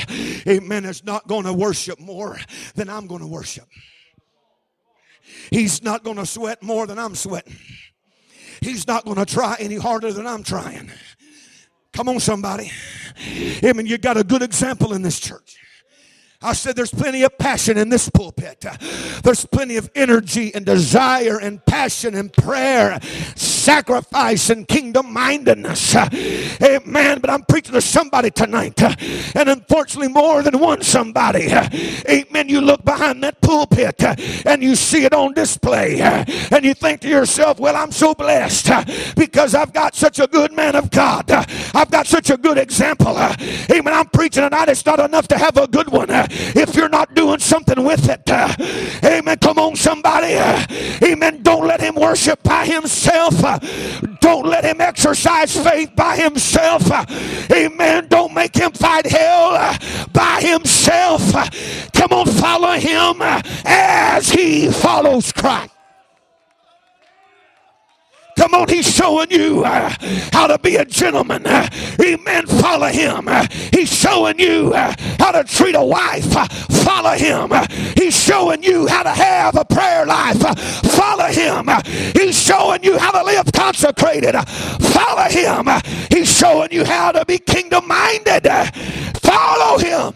amen, 0.46 0.84
is 0.84 1.04
not 1.04 1.26
going 1.26 1.44
to 1.44 1.52
worship 1.52 1.98
more 1.98 2.38
than 2.74 2.90
I'm 2.90 3.06
going 3.06 3.20
to 3.20 3.26
worship. 3.26 3.64
He's 5.50 5.82
not 5.82 6.04
going 6.04 6.18
to 6.18 6.26
sweat 6.26 6.62
more 6.62 6.86
than 6.86 6.98
I'm 6.98 7.14
sweating. 7.14 7.56
He's 8.60 8.86
not 8.86 9.04
going 9.04 9.16
to 9.16 9.26
try 9.26 9.56
any 9.58 9.76
harder 9.76 10.12
than 10.12 10.26
I'm 10.26 10.42
trying. 10.42 10.90
Come 11.92 12.08
on, 12.08 12.20
somebody. 12.20 12.70
Amen. 13.62 13.86
You 13.86 13.98
got 13.98 14.16
a 14.16 14.24
good 14.24 14.42
example 14.42 14.92
in 14.92 15.02
this 15.02 15.20
church. 15.20 15.56
I 16.44 16.52
said 16.52 16.76
there's 16.76 16.92
plenty 16.92 17.22
of 17.22 17.36
passion 17.38 17.78
in 17.78 17.88
this 17.88 18.10
pulpit. 18.10 18.64
There's 19.22 19.46
plenty 19.46 19.76
of 19.76 19.90
energy 19.94 20.54
and 20.54 20.66
desire 20.66 21.40
and 21.40 21.64
passion 21.64 22.14
and 22.14 22.30
prayer, 22.32 23.00
sacrifice 23.64 24.50
and 24.50 24.68
kingdom 24.68 25.10
mindedness. 25.10 25.96
Amen. 25.96 27.18
But 27.20 27.30
I'm 27.30 27.42
preaching 27.44 27.72
to 27.72 27.80
somebody 27.80 28.30
tonight. 28.30 28.80
And 29.34 29.48
unfortunately, 29.48 30.12
more 30.12 30.42
than 30.42 30.58
one 30.58 30.82
somebody. 30.82 31.48
Amen. 31.50 32.48
You 32.50 32.60
look 32.60 32.84
behind 32.84 33.22
that 33.22 33.40
pulpit 33.40 34.02
and 34.46 34.62
you 34.62 34.76
see 34.76 35.06
it 35.06 35.14
on 35.14 35.32
display. 35.32 36.00
And 36.00 36.64
you 36.64 36.74
think 36.74 37.00
to 37.00 37.08
yourself, 37.08 37.58
well, 37.58 37.74
I'm 37.74 37.90
so 37.90 38.14
blessed 38.14 38.68
because 39.16 39.54
I've 39.54 39.72
got 39.72 39.94
such 39.94 40.18
a 40.18 40.26
good 40.26 40.52
man 40.52 40.76
of 40.76 40.90
God. 40.90 41.30
I've 41.30 41.90
got 41.90 42.06
such 42.06 42.28
a 42.28 42.36
good 42.36 42.58
example. 42.58 43.16
Amen. 43.18 43.94
I'm 43.94 44.08
preaching 44.08 44.42
tonight. 44.42 44.68
It's 44.68 44.84
not 44.84 45.00
enough 45.00 45.26
to 45.28 45.38
have 45.38 45.56
a 45.56 45.66
good 45.66 45.88
one 45.88 46.08
if 46.10 46.74
you're 46.74 46.90
not 46.90 47.14
doing 47.14 47.38
something 47.38 47.82
with 47.82 48.10
it. 48.10 48.30
Amen. 49.04 49.38
Come 49.38 49.58
on, 49.58 49.74
somebody. 49.74 50.34
Amen. 51.02 51.42
Don't 51.42 51.66
let 51.66 51.80
him 51.80 51.94
worship 51.94 52.42
by 52.42 52.66
himself. 52.66 53.53
Don't 54.20 54.46
let 54.46 54.64
him 54.64 54.80
exercise 54.80 55.56
faith 55.56 55.94
by 55.94 56.16
himself. 56.16 56.90
Amen. 57.50 58.06
Don't 58.08 58.34
make 58.34 58.54
him 58.54 58.72
fight 58.72 59.06
hell 59.06 59.76
by 60.12 60.40
himself. 60.40 61.32
Come 61.92 62.12
on, 62.12 62.26
follow 62.26 62.72
him 62.72 63.16
as 63.64 64.30
he 64.30 64.70
follows 64.70 65.32
Christ. 65.32 65.73
Come 68.36 68.54
on, 68.54 68.68
he's 68.68 68.92
showing 68.92 69.30
you 69.30 69.64
uh, 69.64 69.92
how 70.32 70.46
to 70.46 70.58
be 70.58 70.76
a 70.76 70.84
gentleman. 70.84 71.46
Uh, 71.46 71.68
amen. 72.00 72.46
Follow 72.46 72.86
him. 72.86 73.28
Uh, 73.28 73.46
he's 73.72 73.92
showing 73.92 74.38
you 74.38 74.72
uh, 74.74 74.94
how 75.18 75.32
to 75.32 75.44
treat 75.44 75.74
a 75.74 75.84
wife. 75.84 76.36
Uh, 76.36 76.46
follow 76.84 77.10
him. 77.12 77.52
Uh, 77.52 77.66
he's 77.96 78.14
showing 78.14 78.62
you 78.62 78.86
how 78.86 79.02
to 79.02 79.10
have 79.10 79.56
a 79.56 79.64
prayer 79.64 80.04
life. 80.06 80.40
follow 80.90 81.26
him. 81.26 81.68
he's 82.14 82.40
showing 82.40 82.82
you 82.82 82.98
how 82.98 83.10
to 83.12 83.22
live 83.24 83.50
consecrated. 83.52 84.34
follow 84.80 85.28
him. 85.28 85.68
he's 86.10 86.30
showing 86.30 86.72
you 86.72 86.84
how 86.84 87.12
to 87.12 87.24
be 87.24 87.38
kingdom 87.38 87.86
minded. 87.86 88.46
follow 89.20 89.78
him. 89.78 90.14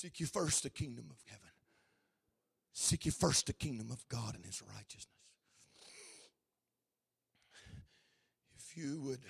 Seek 0.00 0.20
you 0.20 0.26
first 0.26 0.62
the 0.62 0.70
kingdom 0.70 1.06
of 1.10 1.16
heaven. 1.26 1.50
Seek 2.72 3.04
you 3.04 3.10
first 3.10 3.48
the 3.48 3.52
kingdom 3.52 3.90
of 3.90 4.08
God 4.08 4.36
and 4.36 4.44
his 4.44 4.62
righteousness. 4.62 5.08
If 8.56 8.76
you 8.76 9.00
would 9.00 9.24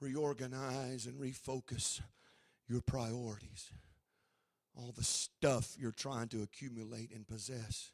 reorganize 0.00 1.06
and 1.06 1.20
refocus 1.20 2.00
your 2.66 2.80
priorities, 2.80 3.70
all 4.76 4.92
the 4.96 5.04
stuff 5.04 5.76
you're 5.78 5.92
trying 5.92 6.26
to 6.30 6.42
accumulate 6.42 7.12
and 7.14 7.28
possess 7.28 7.92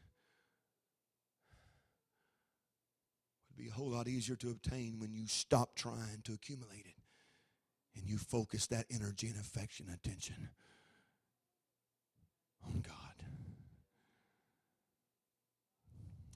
would 3.51 3.63
be 3.63 3.69
a 3.69 3.75
whole 3.75 3.91
lot 3.91 4.09
easier 4.09 4.37
to 4.37 4.49
obtain 4.49 4.99
when 4.99 5.13
you 5.13 5.27
stop 5.27 5.75
trying 5.75 6.23
to 6.25 6.33
accumulate 6.33 6.87
it 6.87 7.00
and 7.95 8.07
you 8.07 8.19
focus 8.19 8.67
that 8.69 8.87
energy 8.91 9.29
and 9.29 9.37
affection 9.37 9.87
attention 9.93 10.49
on 12.67 12.81
God. 12.81 12.95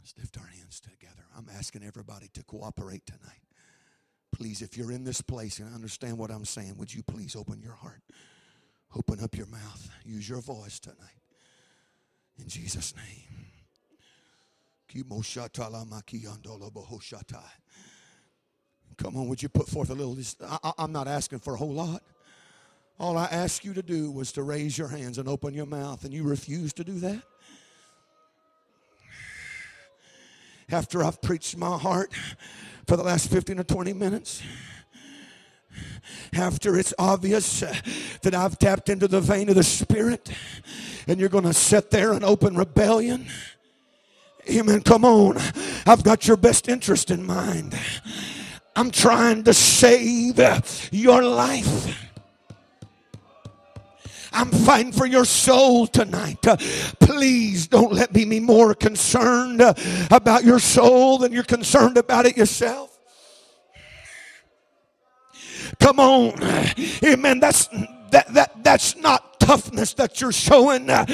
Let's 0.00 0.14
lift 0.18 0.38
our 0.38 0.46
hands 0.46 0.80
together. 0.80 1.24
I'm 1.36 1.48
asking 1.57 1.82
everybody 1.82 2.28
to 2.34 2.42
cooperate 2.44 3.07
tonight. 3.07 3.42
Please, 4.32 4.62
if 4.62 4.76
you're 4.76 4.92
in 4.92 5.05
this 5.05 5.20
place 5.20 5.61
and 5.61 5.74
understand 5.74 6.18
what 6.18 6.30
I'm 6.30 6.44
saying, 6.44 6.76
would 6.76 6.92
you 6.92 7.02
please 7.02 7.36
open 7.36 7.61
your 7.62 7.74
heart? 7.74 8.02
Open 8.96 9.22
up 9.22 9.36
your 9.36 9.46
mouth. 9.46 9.88
Use 10.05 10.28
your 10.28 10.40
voice 10.40 10.78
tonight. 10.78 11.22
In 12.38 12.48
Jesus' 12.48 12.94
name. 12.96 13.46
Come 18.97 19.16
on, 19.16 19.28
would 19.28 19.42
you 19.42 19.49
put 19.49 19.68
forth 19.68 19.90
a 19.90 19.95
little? 19.95 20.16
I, 20.62 20.72
am 20.78 20.92
not 20.92 21.09
asking 21.09 21.40
for 21.40 21.55
a 21.55 21.57
whole 21.57 21.72
lot. 21.72 22.03
All 22.99 23.18
I 23.18 23.24
asked 23.24 23.64
you 23.64 23.74
to 23.74 23.82
do 23.82 24.11
was 24.11 24.30
to 24.32 24.42
raise 24.42 24.78
your 24.78 24.88
hands 24.88 25.18
and 25.18 25.28
open 25.28 25.53
your 25.53 25.66
mouth, 25.66 26.05
and 26.05 26.12
you 26.12 26.22
refuse 26.22 26.72
to 26.74 26.84
do 26.84 27.01
that. 27.01 27.22
After 30.70 31.05
I've 31.05 31.20
preached 31.20 31.57
my 31.57 31.76
heart 31.76 32.12
for 32.86 32.97
the 32.97 33.03
last 33.03 33.30
15 33.30 33.59
or 33.59 33.64
20 33.64 33.92
minutes, 33.92 34.42
after 36.32 36.78
it's 36.78 36.95
obvious 36.99 37.61
that 38.22 38.34
I've 38.34 38.59
tapped 38.59 38.88
into 38.88 39.09
the 39.09 39.20
vein 39.20 39.49
of 39.49 39.57
the 39.57 39.64
Spirit, 39.64 40.30
and 41.07 41.18
you're 41.18 41.28
going 41.28 41.45
to 41.45 41.53
sit 41.53 41.90
there 41.90 42.12
and 42.12 42.24
open 42.24 42.57
rebellion. 42.57 43.26
Amen. 44.49 44.82
Come 44.82 45.05
on. 45.05 45.38
I've 45.86 46.05
got 46.05 46.26
your 46.28 46.36
best 46.36 46.68
interest 46.68 47.11
in 47.11 47.24
mind. 47.26 47.78
I'm 48.77 48.91
trying 48.91 49.45
to 49.45 49.55
save 49.55 50.41
your 50.93 51.22
life. 51.22 52.01
I'm 54.33 54.51
fighting 54.51 54.91
for 54.91 55.07
your 55.07 55.25
soul 55.25 55.87
tonight. 55.87 56.43
Please 56.99 57.68
don't 57.68 57.93
let 57.93 58.12
me 58.12 58.25
be 58.25 58.41
more 58.41 58.75
concerned 58.75 59.62
about 60.11 60.45
your 60.45 60.59
soul 60.59 61.18
than 61.18 61.33
you're 61.33 61.45
concerned 61.45 61.97
about 61.97 62.27
it 62.27 62.37
yourself. 62.37 62.91
Come 65.79 66.01
on. 66.01 66.35
Amen. 67.05 67.41
That's 67.41 67.68
that 68.11 68.33
that 68.35 68.64
that's 68.64 68.97
not 68.97 69.34
toughness 69.45 69.92
that 69.95 70.20
you're 70.20 70.32
showing. 70.32 70.88
Uh, 70.88 71.05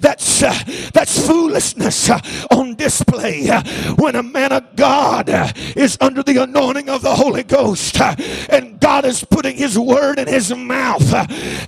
that's, 0.00 0.42
uh, 0.42 0.58
that's 0.92 1.26
foolishness 1.26 2.10
uh, 2.10 2.20
on 2.50 2.74
display 2.74 3.48
uh, 3.48 3.62
when 3.94 4.16
a 4.16 4.22
man 4.22 4.52
of 4.52 4.74
God 4.74 5.30
uh, 5.30 5.52
is 5.76 5.96
under 6.00 6.22
the 6.22 6.42
anointing 6.42 6.88
of 6.88 7.02
the 7.02 7.14
Holy 7.14 7.44
Ghost 7.44 8.00
uh, 8.00 8.16
and 8.50 8.80
God 8.80 9.04
is 9.04 9.22
putting 9.22 9.56
his 9.56 9.78
word 9.78 10.18
in 10.18 10.26
his 10.26 10.54
mouth 10.54 11.14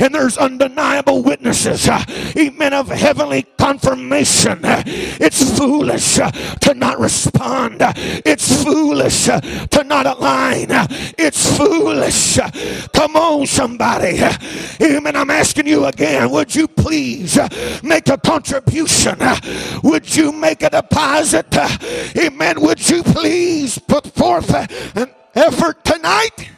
and 0.01 0.15
there's 0.15 0.37
undeniable 0.37 1.23
witnesses, 1.23 1.89
amen, 2.37 2.73
of 2.73 2.89
heavenly 2.89 3.45
confirmation. 3.59 4.61
It's 4.63 5.59
foolish 5.59 6.15
to 6.17 6.75
not 6.75 6.99
respond. 6.99 7.77
It's 7.81 8.63
foolish 8.63 9.25
to 9.27 9.85
not 9.85 10.07
align. 10.07 10.67
It's 11.19 11.57
foolish. 11.57 12.39
Come 12.93 13.17
on, 13.17 13.47
somebody. 13.47 14.21
Amen. 14.81 15.17
I'm 15.17 15.31
asking 15.31 15.67
you 15.67 15.87
again 15.87 16.08
again, 16.09 16.31
would 16.31 16.55
you 16.55 16.67
please 16.67 17.39
uh, 17.39 17.49
make 17.83 18.09
a 18.09 18.17
contribution? 18.19 19.17
Uh, 19.21 19.37
would 19.83 20.17
you 20.17 20.33
make 20.33 20.63
a 20.63 20.71
deposit? 20.71 21.47
Uh, 21.53 21.69
amen. 22.17 22.61
Would 22.61 22.89
you 22.89 23.03
please 23.03 23.79
put 23.79 24.07
forth 24.07 24.53
an 24.97 25.11
effort 25.35 25.85
tonight? 25.85 26.51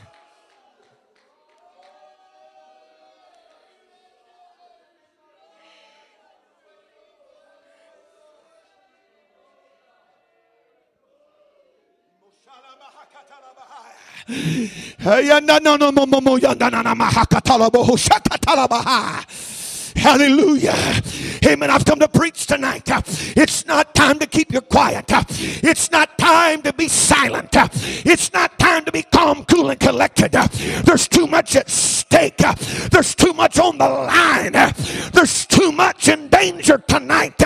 Hey, 14.26 15.28
no, 15.42 15.58
no, 15.58 15.76
no, 15.76 15.90
no, 15.90 15.90
no, 15.90 16.06
no, 16.06 16.20
no, 16.20 16.36
no, 16.38 16.70
no, 16.70 16.72
no, 16.82 16.82
no, 16.82 16.94
Hallelujah. 20.00 20.74
Amen. 21.46 21.70
I've 21.70 21.84
come 21.84 21.98
to 22.00 22.08
preach 22.08 22.46
tonight. 22.46 22.84
It's 23.36 23.66
not 23.66 23.94
time 23.94 24.18
to 24.18 24.26
keep 24.26 24.50
you 24.52 24.62
quiet. 24.62 25.04
It's 25.08 25.90
not 25.90 26.16
time 26.16 26.62
to 26.62 26.72
be 26.72 26.88
silent. 26.88 27.50
It's 27.52 28.32
not 28.32 28.58
time 28.58 28.84
to 28.86 28.92
be 28.92 29.02
calm, 29.02 29.44
cool, 29.44 29.70
and 29.70 29.78
collected. 29.78 30.32
There's 30.32 31.06
too 31.06 31.26
much 31.26 31.54
at 31.54 31.68
stake. 31.68 32.38
There's 32.90 33.14
too 33.14 33.34
much 33.34 33.58
on 33.58 33.76
the 33.76 33.88
line. 33.88 34.52
There's 35.12 35.44
too 35.46 35.70
much 35.70 36.08
in 36.08 36.28
danger 36.28 36.78
tonight 36.78 37.36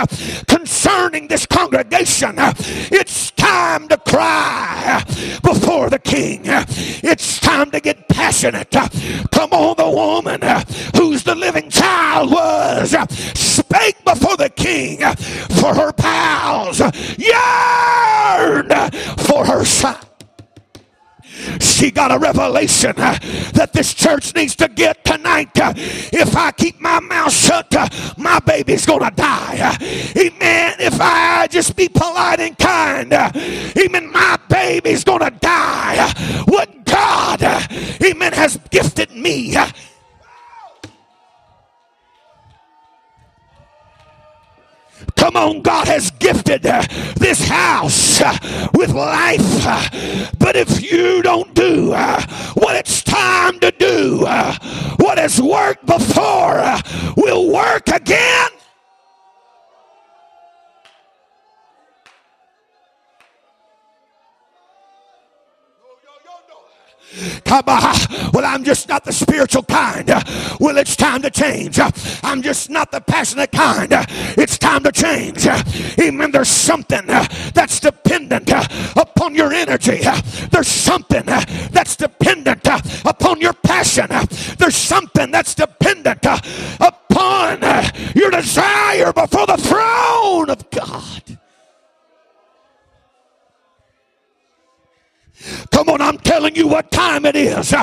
concerning 0.46 1.26
this 1.28 1.46
congregation. 1.46 2.34
It's 2.38 3.32
time 3.32 3.88
to 3.88 3.96
cry 3.96 5.02
before 5.42 5.90
the 5.90 5.98
king. 5.98 6.42
It's 6.44 7.40
time 7.40 7.72
to 7.72 7.80
get 7.80 8.08
passionate. 8.08 8.70
Come 8.70 9.50
on, 9.50 9.76
the 9.76 9.90
woman 9.90 10.40
who's 10.96 11.24
the 11.24 11.34
living 11.34 11.68
child 11.68 12.30
was 12.44 12.94
spake 13.38 14.04
before 14.04 14.36
the 14.36 14.50
king 14.50 14.98
for 15.60 15.74
her 15.74 15.92
pals 15.92 16.80
yearned 17.18 18.72
for 19.20 19.44
her 19.46 19.64
son 19.64 19.96
she 21.60 21.90
got 21.90 22.12
a 22.12 22.18
revelation 22.18 22.94
that 22.96 23.70
this 23.72 23.92
church 23.92 24.34
needs 24.34 24.54
to 24.56 24.68
get 24.68 25.04
tonight. 25.04 25.50
If 25.54 26.36
I 26.36 26.52
keep 26.52 26.80
my 26.80 27.00
mouth 27.00 27.32
shut, 27.32 27.74
my 28.16 28.38
baby's 28.40 28.86
gonna 28.86 29.10
die. 29.10 29.76
Amen. 30.16 30.74
If 30.78 31.00
I 31.00 31.48
just 31.50 31.76
be 31.76 31.88
polite 31.88 32.40
and 32.40 32.56
kind, 32.56 33.12
amen, 33.12 34.12
my 34.12 34.38
baby's 34.48 35.04
gonna 35.04 35.32
die. 35.32 36.12
What 36.46 36.84
God, 36.84 37.42
amen, 38.02 38.32
has 38.32 38.58
gifted 38.70 39.10
me 39.10 39.56
Come 45.24 45.36
on, 45.38 45.62
God 45.62 45.88
has 45.88 46.10
gifted 46.10 46.64
this 47.16 47.48
house 47.48 48.20
with 48.74 48.90
life. 48.90 49.64
But 50.38 50.54
if 50.54 50.82
you 50.92 51.22
don't 51.22 51.54
do 51.54 51.92
what 51.92 52.76
it's 52.76 53.02
time 53.02 53.58
to 53.60 53.70
do, 53.70 54.26
what 54.98 55.16
has 55.16 55.40
worked 55.40 55.86
before 55.86 56.62
will 57.16 57.50
work 57.50 57.88
again. 57.88 58.50
Well, 68.32 68.44
I'm 68.44 68.64
just 68.64 68.88
not 68.88 69.04
the 69.04 69.12
spiritual 69.12 69.62
kind. 69.62 70.08
Well, 70.60 70.76
it's 70.78 70.96
time 70.96 71.22
to 71.22 71.30
change. 71.30 71.78
I'm 72.22 72.42
just 72.42 72.70
not 72.70 72.90
the 72.90 73.00
passionate 73.00 73.52
kind. 73.52 73.88
It's 74.36 74.58
time 74.58 74.82
to 74.84 74.92
change. 74.92 75.46
Amen. 76.00 76.30
There's 76.30 76.48
something 76.48 77.06
that's 77.06 77.80
dependent 77.80 78.50
upon 78.96 79.34
your 79.34 79.52
energy. 79.52 80.00
There's 80.50 80.68
something 80.68 81.24
that's 81.26 81.96
dependent 81.96 82.66
upon 83.04 83.40
your 83.40 83.52
passion. 83.52 84.08
There's 84.58 84.76
something 84.76 85.30
that's 85.30 85.54
dependent 85.54 86.24
upon 86.80 87.60
your 88.14 88.30
desire 88.30 89.12
before 89.12 89.46
the 89.46 89.56
throne 89.56 90.50
of 90.50 90.70
God. 90.70 91.38
Come 95.70 95.88
on, 95.88 96.00
I'm 96.00 96.18
telling 96.18 96.54
you 96.54 96.68
what 96.68 96.90
time 96.90 97.24
it 97.26 97.36
is. 97.36 97.74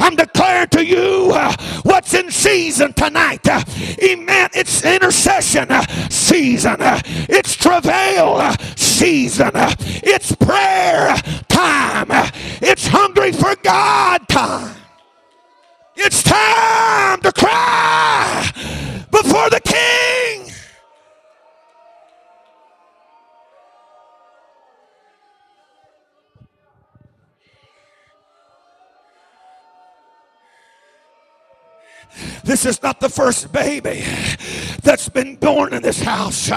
I'm 0.00 0.16
declaring 0.16 0.68
to 0.68 0.84
you 0.84 1.32
uh, 1.34 1.54
what's 1.82 2.14
in 2.14 2.30
season 2.30 2.92
tonight. 2.92 3.46
Uh, 3.48 3.62
amen. 4.02 4.50
It's 4.54 4.84
intercession 4.84 5.70
uh, 5.70 5.84
season, 6.08 6.80
uh, 6.80 7.00
it's 7.04 7.56
travail 7.56 8.54
season, 8.76 9.50
it's 9.54 10.34
prayer 10.36 11.16
time, 11.48 12.06
it's 12.62 12.86
hungry 12.86 13.32
for 13.32 13.54
God 13.62 14.28
time. 14.28 14.76
It's 15.94 16.22
time 16.22 17.20
to 17.20 17.32
cry 17.32 18.50
before 19.10 19.50
the 19.50 19.60
This 32.44 32.66
is 32.66 32.82
not 32.82 33.00
the 33.00 33.08
first 33.08 33.52
baby 33.52 34.04
that's 34.82 35.08
been 35.08 35.36
born 35.36 35.72
in 35.74 35.82
this 35.82 36.02
house. 36.02 36.50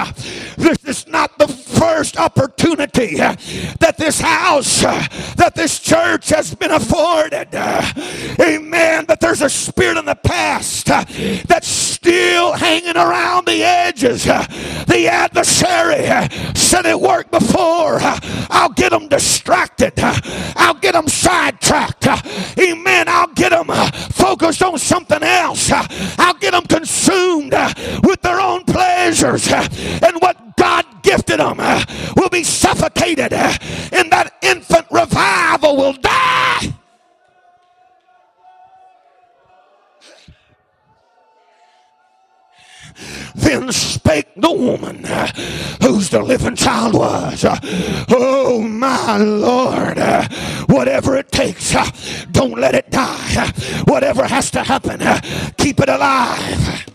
This 0.58 0.84
is 0.86 1.08
not 1.08 1.38
the 1.38 1.48
first 1.48 2.18
opportunity 2.18 3.16
that 3.18 3.96
this 3.98 4.20
house, 4.20 4.82
that 4.82 5.54
this 5.56 5.80
church 5.80 6.30
has 6.30 6.56
been 6.56 6.72
afforded. 6.72 7.54
Amen. 7.54 9.06
But 9.06 9.20
there's 9.20 9.42
a 9.42 9.50
spirit 9.50 9.98
in 9.98 10.06
the 10.06 10.16
past 10.16 10.88
that's 10.88 11.68
still 11.68 12.54
hanging 12.54 12.98
around 12.98 13.46
the 13.46 13.64
edges. 13.64 14.26
The 14.26 15.08
adversary 15.10 16.06
said 16.56 16.86
it 16.86 17.00
worked 17.00 17.32
before. 17.32 18.00
I'll 18.50 18.70
get 18.70 18.90
them 18.92 19.08
distracted. 19.08 19.94
I'll 19.98 20.74
get 20.74 20.94
them 20.94 21.08
sidetracked. 21.08 22.08
Amen. 22.60 23.08
I'll 23.08 23.34
get 23.34 23.52
them 23.52 23.68
focused 24.26 24.64
on 24.64 24.76
something 24.80 25.22
else. 25.22 25.72
I'll 26.18 26.34
get 26.34 26.54
them 26.54 26.64
consumed 26.64 27.54
with 28.04 28.22
their 28.24 28.40
own 28.40 28.64
pleasures. 28.64 29.48
And 29.52 30.16
what 30.20 30.58
God 30.58 30.84
gifted 31.04 31.40
them 31.40 31.58
will 32.16 32.30
be 32.30 32.44
suffocated, 32.44 33.34
and 33.34 34.12
that 34.12 34.34
infant 34.42 34.88
revival 34.90 35.78
will 35.78 35.94
die. 35.94 36.65
Then 43.56 43.72
spake 43.72 44.28
the 44.36 44.52
woman 44.52 45.06
whose 45.82 46.10
the 46.10 46.22
living 46.22 46.58
child 46.58 46.94
was. 46.94 47.46
Oh, 48.10 48.62
my 48.62 49.18
Lord, 49.18 49.98
whatever 50.68 51.16
it 51.16 51.32
takes, 51.32 51.74
don't 52.34 52.60
let 52.60 52.76
it 52.76 52.92
die. 52.92 53.54
Whatever 53.86 54.26
has 54.26 54.52
to 54.52 54.64
happen, 54.64 55.00
keep 55.58 55.80
it 55.80 55.88
alive. 55.88 56.86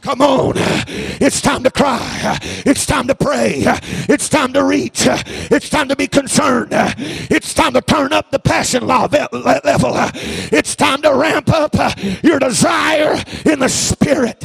Come 0.00 0.20
on. 0.20 0.54
It's 0.56 1.40
time 1.40 1.62
to 1.62 1.70
cry. 1.70 2.40
It's 2.66 2.84
time 2.84 3.06
to 3.06 3.14
pray. 3.14 3.62
It's 4.08 4.28
time 4.28 4.52
to 4.54 4.64
reach. 4.64 5.06
It's 5.06 5.70
time 5.70 5.86
to 5.88 5.94
be 5.94 6.08
concerned. 6.08 6.70
It's 6.72 7.54
time 7.54 7.74
to 7.74 7.82
turn 7.82 8.12
up 8.12 8.32
the 8.32 8.40
passion 8.40 8.84
level. 8.88 9.12
It's 9.14 10.74
time 10.74 11.02
to 11.02 11.14
ramp 11.14 11.50
up 11.50 11.76
your 12.24 12.40
desire 12.40 13.22
in 13.46 13.60
the 13.60 13.68
spirit. 13.68 14.44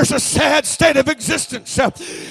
There's 0.00 0.12
a 0.12 0.18
sad 0.18 0.64
state 0.64 0.96
of 0.96 1.08
existence, 1.08 1.78
uh, 1.78 1.90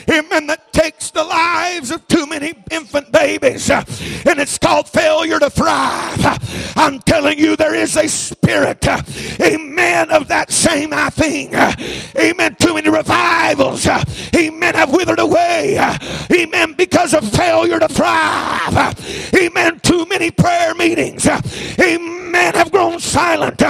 amen, 0.10 0.48
that 0.48 0.74
takes 0.74 1.12
the 1.12 1.24
lives 1.24 1.92
of 1.92 2.08
too 2.08 2.26
many 2.26 2.56
infant 2.72 3.12
babies, 3.12 3.70
uh, 3.70 3.84
and 4.26 4.40
it's 4.40 4.58
called 4.58 4.90
failure 4.90 5.38
to 5.38 5.52
thrive. 5.52 6.26
Uh, 6.26 6.40
I'm 6.76 6.98
telling 6.98 7.38
you, 7.38 7.56
there 7.56 7.76
is 7.76 7.96
a 7.96 8.08
spirit, 8.10 8.88
uh, 8.88 9.04
amen, 9.40 10.10
of 10.10 10.28
that 10.30 10.52
same 10.52 10.94
I 10.94 11.12
thing. 11.12 11.54
Uh, 11.54 11.72
amen. 12.18 12.56
Too 12.60 12.74
many 12.74 12.90
revivals, 12.90 13.86
uh, 13.86 14.04
amen, 14.36 14.74
have 14.74 14.92
withered 14.92 15.20
away, 15.20 15.78
amen, 16.32 16.74
because 16.74 17.14
of 17.14 17.24
failure 17.32 17.78
to 17.78 17.88
thrive. 17.88 18.96
Amen. 19.36 19.80
Too 19.82 20.08
many 20.08 20.32
prayer 20.32 20.74
meetings, 20.74 21.28
amen, 21.80 22.56
have 22.56 22.72
grown 22.72 23.00
silent. 23.00 23.62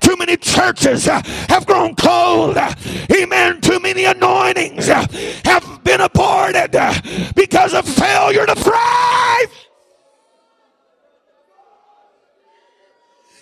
Too 0.00 0.16
many 0.16 0.36
churches 0.38 1.04
have 1.04 1.64
grown 1.66 1.94
cold. 1.94 2.56
Amen. 3.14 3.43
Too 3.52 3.80
many 3.80 4.04
anointings 4.04 4.86
have 4.86 5.80
been 5.84 6.00
aborted 6.00 6.72
because 7.34 7.74
of 7.74 7.86
failure 7.86 8.46
to 8.46 8.54
thrive. 8.54 9.53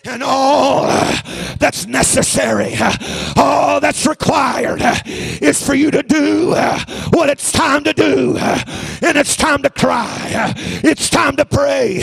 And 0.05 0.21
all 0.21 0.85
uh, 0.85 1.23
that's 1.59 1.87
necessary, 1.87 2.73
uh, 2.75 2.93
all 3.37 3.79
that's 3.79 4.05
required 4.05 4.83
uh, 4.83 4.97
is 5.07 5.65
for 5.65 5.75
you 5.75 5.93
to 5.93 6.03
do 6.03 6.51
what 7.11 7.31
it's 7.31 7.53
time 7.53 7.85
to 7.85 7.93
do. 7.93 8.37
And 8.37 9.17
it's 9.19 9.37
time 9.37 9.63
to 9.63 9.71
cry. 9.71 10.55
It's 10.83 11.09
time 11.09 11.37
to 11.37 11.45
pray. 11.45 11.99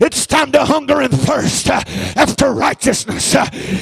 It's 0.00 0.26
time 0.26 0.52
to 0.52 0.64
hunger 0.64 1.00
and 1.00 1.12
thirst 1.12 1.68
after 1.68 2.52
righteousness. 2.52 3.34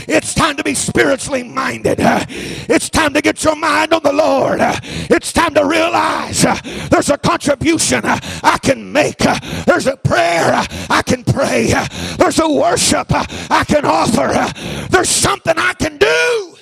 It's 0.09 0.35
time 0.35 0.57
to 0.57 0.63
be 0.63 0.75
spiritually 0.75 1.43
minded. 1.43 1.97
It's 2.01 2.89
time 2.89 3.13
to 3.15 3.21
get 3.21 3.43
your 3.45 3.57
mind 3.57 3.93
on 3.93 4.03
the 4.03 4.13
Lord. 4.13 4.61
It's 4.63 5.33
time 5.33 5.55
to 5.55 5.67
realize 5.67 6.43
there's 6.91 7.11
a 7.11 7.19
contribution 7.19 8.03
I 8.05 8.59
can 8.63 8.91
make. 8.91 9.19
There's 9.67 9.87
a 9.87 9.97
prayer 9.97 10.65
I 10.89 11.03
can 11.05 11.25
pray. 11.25 11.75
There's 12.17 12.39
a 12.39 12.49
worship 12.49 13.11
I 13.51 13.65
can 13.65 13.85
offer. 13.85 14.89
There's 14.91 15.09
something 15.09 15.55
I 15.57 15.75
can 15.75 15.99
do. 15.99 16.57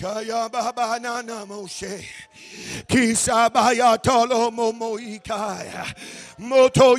Kaya 0.00 0.48
baba 0.48 0.98
na 0.98 1.20
na 1.20 1.44
moshe. 1.44 2.02
Kisabaya 2.88 4.02
tolo 4.02 4.50
momo 4.50 4.96
ikaya. 4.98 5.94
Moto. 6.38 6.96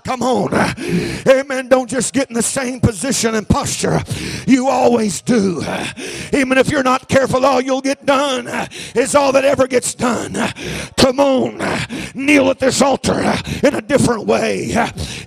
Come 0.00 0.22
on. 0.22 0.54
Amen. 1.28 1.68
Don't 1.68 1.88
just 1.88 2.12
get 2.12 2.28
in 2.28 2.34
the 2.34 2.42
same 2.42 2.80
position 2.80 3.36
and 3.36 3.48
posture. 3.48 4.02
You 4.46 4.68
always 4.68 5.20
do. 5.20 5.62
Even 6.32 6.58
if 6.58 6.68
you're 6.68 6.82
not 6.82 7.08
careful, 7.08 7.46
all 7.46 7.60
you'll 7.60 7.80
get 7.80 8.04
done 8.04 8.48
is 8.96 9.14
all 9.14 9.30
that 9.32 9.44
ever 9.44 9.68
gets 9.68 9.94
done. 9.94 10.34
Come 10.96 11.20
on. 11.20 11.58
Kneel 12.14 12.50
at 12.50 12.58
this 12.58 12.82
altar 12.82 13.20
in 13.62 13.74
a 13.74 13.80
different 13.82 14.26
way. 14.26 14.72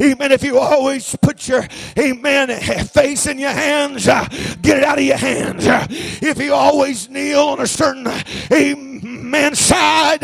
Amen. 0.02 0.34
If 0.34 0.44
you 0.44 0.60
always 0.60 1.16
put 1.16 1.48
your 1.48 1.66
amen 1.98 2.50
face 2.88 3.26
in 3.26 3.40
your 3.40 3.52
hands, 3.52 4.06
get 4.06 4.78
it 4.78 4.84
out 4.84 4.98
of 4.98 5.06
your 5.06 5.18
hands. 5.18 5.61
If 5.64 6.40
you 6.42 6.54
always 6.54 7.10
kneel 7.10 7.42
on 7.42 7.62
a 7.62 7.68
certain 7.68 8.08
amen 8.52 9.56
side, 9.56 10.24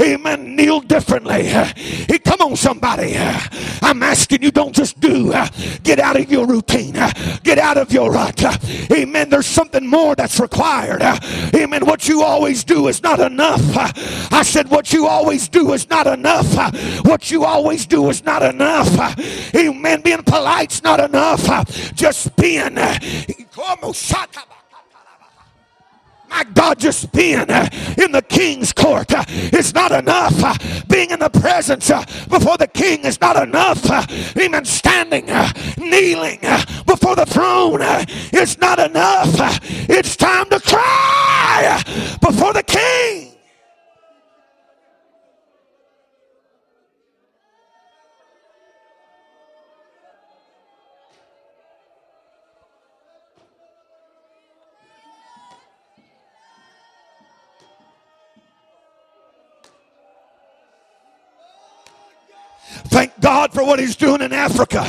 amen, 0.00 0.56
kneel 0.56 0.80
differently. 0.80 1.44
Hey, 1.44 2.18
come 2.18 2.40
on, 2.40 2.56
somebody. 2.56 3.16
I'm 3.16 4.02
asking 4.02 4.42
you, 4.42 4.50
don't 4.50 4.74
just 4.74 5.00
do. 5.00 5.32
Get 5.82 5.98
out 5.98 6.18
of 6.18 6.30
your 6.30 6.46
routine. 6.46 6.94
Get 7.42 7.58
out 7.58 7.76
of 7.76 7.92
your 7.92 8.10
rut. 8.12 8.42
Amen. 8.92 9.30
There's 9.30 9.46
something 9.46 9.86
more 9.86 10.14
that's 10.14 10.38
required. 10.40 11.02
Amen. 11.54 11.86
What 11.86 12.08
you 12.08 12.22
always 12.22 12.64
do 12.64 12.88
is 12.88 13.02
not 13.02 13.20
enough. 13.20 13.62
I 14.32 14.42
said, 14.42 14.68
what 14.70 14.92
you 14.92 15.06
always 15.06 15.48
do 15.48 15.72
is 15.72 15.88
not 15.88 16.06
enough. 16.06 16.52
What 17.04 17.30
you 17.30 17.44
always 17.44 17.86
do 17.86 18.08
is 18.10 18.24
not 18.24 18.42
enough. 18.42 18.90
Amen. 19.54 20.00
Being 20.02 20.22
polite's 20.22 20.82
not 20.82 21.00
enough. 21.00 21.44
Just 21.94 22.34
being. 22.36 22.78
My 26.30 26.44
God, 26.54 26.78
just 26.78 27.12
being 27.12 27.50
uh, 27.50 27.68
in 27.98 28.12
the 28.12 28.22
king's 28.22 28.72
court 28.72 29.12
uh, 29.12 29.24
is 29.28 29.74
not 29.74 29.90
enough. 29.90 30.32
Uh, 30.42 30.54
being 30.88 31.10
in 31.10 31.18
the 31.18 31.28
presence 31.28 31.90
before 32.28 32.56
the 32.56 32.68
king 32.68 33.04
is 33.04 33.20
not 33.20 33.36
enough. 33.36 33.84
Even 34.36 34.64
standing, 34.64 35.26
kneeling 35.76 36.38
before 36.86 37.16
the 37.16 37.26
throne 37.26 37.82
is 38.32 38.58
not 38.58 38.78
enough. 38.78 39.28
It's 39.88 40.16
time 40.16 40.48
to 40.50 40.60
cry 40.60 41.82
before 42.20 42.52
the 42.52 42.62
king. 42.62 43.39
Thank 62.90 63.19
God 63.20 63.52
for 63.52 63.64
what 63.64 63.78
He's 63.78 63.96
doing 63.96 64.20
in 64.22 64.32
Africa 64.32 64.84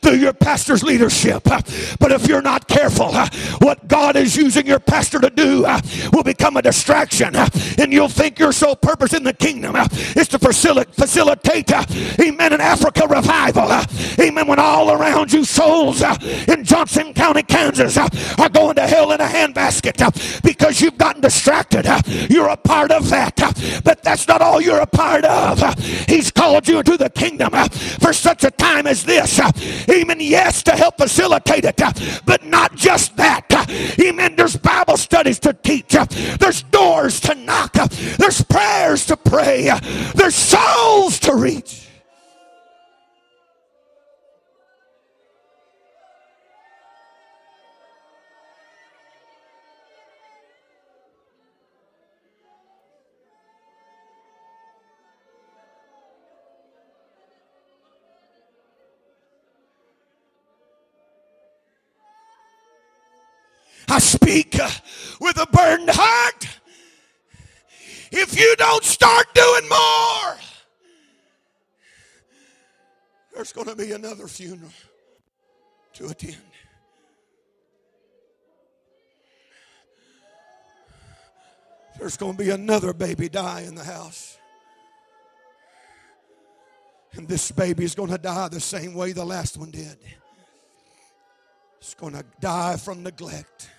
through 0.00 0.16
your 0.16 0.32
pastor's 0.32 0.82
leadership. 0.82 1.42
But 1.44 2.12
if 2.12 2.26
you're 2.26 2.42
not 2.42 2.68
careful, 2.68 3.12
what 3.58 3.86
God 3.88 4.16
is 4.16 4.36
using 4.36 4.66
your 4.66 4.78
pastor 4.80 5.18
to 5.20 5.30
do 5.30 5.66
will 6.12 6.22
become 6.22 6.56
a 6.56 6.62
distraction. 6.62 7.34
And 7.34 7.92
you'll 7.92 8.08
think 8.08 8.38
your 8.38 8.52
sole 8.52 8.76
purpose 8.76 9.12
in 9.12 9.24
the 9.24 9.32
kingdom 9.32 9.76
is 10.16 10.28
to 10.28 10.38
facilitate, 10.38 11.72
amen, 12.20 12.52
an 12.52 12.60
Africa 12.60 13.06
revival. 13.06 13.70
Amen. 14.20 14.46
When 14.46 14.58
all 14.58 14.90
around 14.90 15.32
you 15.32 15.44
souls 15.44 16.02
in 16.48 16.64
Johnson 16.64 17.14
County, 17.14 17.42
Kansas 17.42 17.96
are 17.96 18.48
going 18.48 18.76
to 18.76 18.86
hell 18.86 19.12
in 19.12 19.20
a 19.20 19.26
handbasket 19.26 20.42
because 20.42 20.80
you've 20.80 20.98
gotten 20.98 21.20
distracted. 21.20 21.86
You're 22.30 22.48
a 22.48 22.56
part 22.56 22.90
of 22.90 23.08
that. 23.10 23.34
But 23.84 24.02
that's 24.02 24.28
not 24.28 24.42
all 24.42 24.60
you're 24.60 24.80
a 24.80 24.86
part 24.86 25.24
of. 25.24 25.78
He's 26.08 26.30
called 26.30 26.68
you 26.68 26.78
into 26.78 26.96
the 26.96 27.10
kingdom 27.10 27.50
for 27.72 28.12
such 28.12 28.44
a 28.44 28.50
time 28.50 28.86
as 28.86 29.04
this. 29.04 29.40
Amen. 29.90 30.20
Yes, 30.20 30.62
to 30.64 30.72
help 30.72 30.96
facilitate 30.96 31.64
it, 31.64 31.80
but 32.24 32.44
not 32.44 32.74
just 32.74 33.16
that. 33.16 33.42
Amen. 34.00 34.36
There's 34.36 34.56
Bible 34.56 34.96
studies 34.96 35.38
to 35.40 35.52
teach, 35.52 35.96
there's 36.38 36.62
doors 36.64 37.20
to 37.20 37.34
knock, 37.34 37.72
there's 38.18 38.42
prayers 38.42 39.06
to 39.06 39.16
pray, 39.16 39.70
there's 40.14 40.34
souls 40.34 41.18
to 41.20 41.34
reach. 41.34 41.83
I 63.88 63.98
speak 63.98 64.58
uh, 64.58 64.70
with 65.20 65.36
a 65.38 65.46
burdened 65.46 65.90
heart. 65.90 66.48
If 68.10 68.38
you 68.38 68.54
don't 68.56 68.84
start 68.84 69.26
doing 69.34 69.68
more, 69.68 70.36
there's 73.34 73.52
going 73.52 73.66
to 73.66 73.76
be 73.76 73.92
another 73.92 74.28
funeral 74.28 74.70
to 75.94 76.06
attend. 76.06 76.36
There's 81.98 82.16
going 82.16 82.36
to 82.36 82.38
be 82.38 82.50
another 82.50 82.92
baby 82.92 83.28
die 83.28 83.62
in 83.62 83.74
the 83.74 83.84
house. 83.84 84.38
And 87.14 87.28
this 87.28 87.52
baby 87.52 87.84
is 87.84 87.94
going 87.94 88.10
to 88.10 88.18
die 88.18 88.48
the 88.48 88.60
same 88.60 88.94
way 88.94 89.12
the 89.12 89.24
last 89.24 89.56
one 89.56 89.70
did. 89.70 89.96
It's 91.78 91.94
going 91.94 92.14
to 92.14 92.24
die 92.40 92.76
from 92.76 93.02
neglect. 93.02 93.70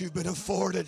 You've 0.00 0.14
been 0.14 0.28
afforded 0.28 0.86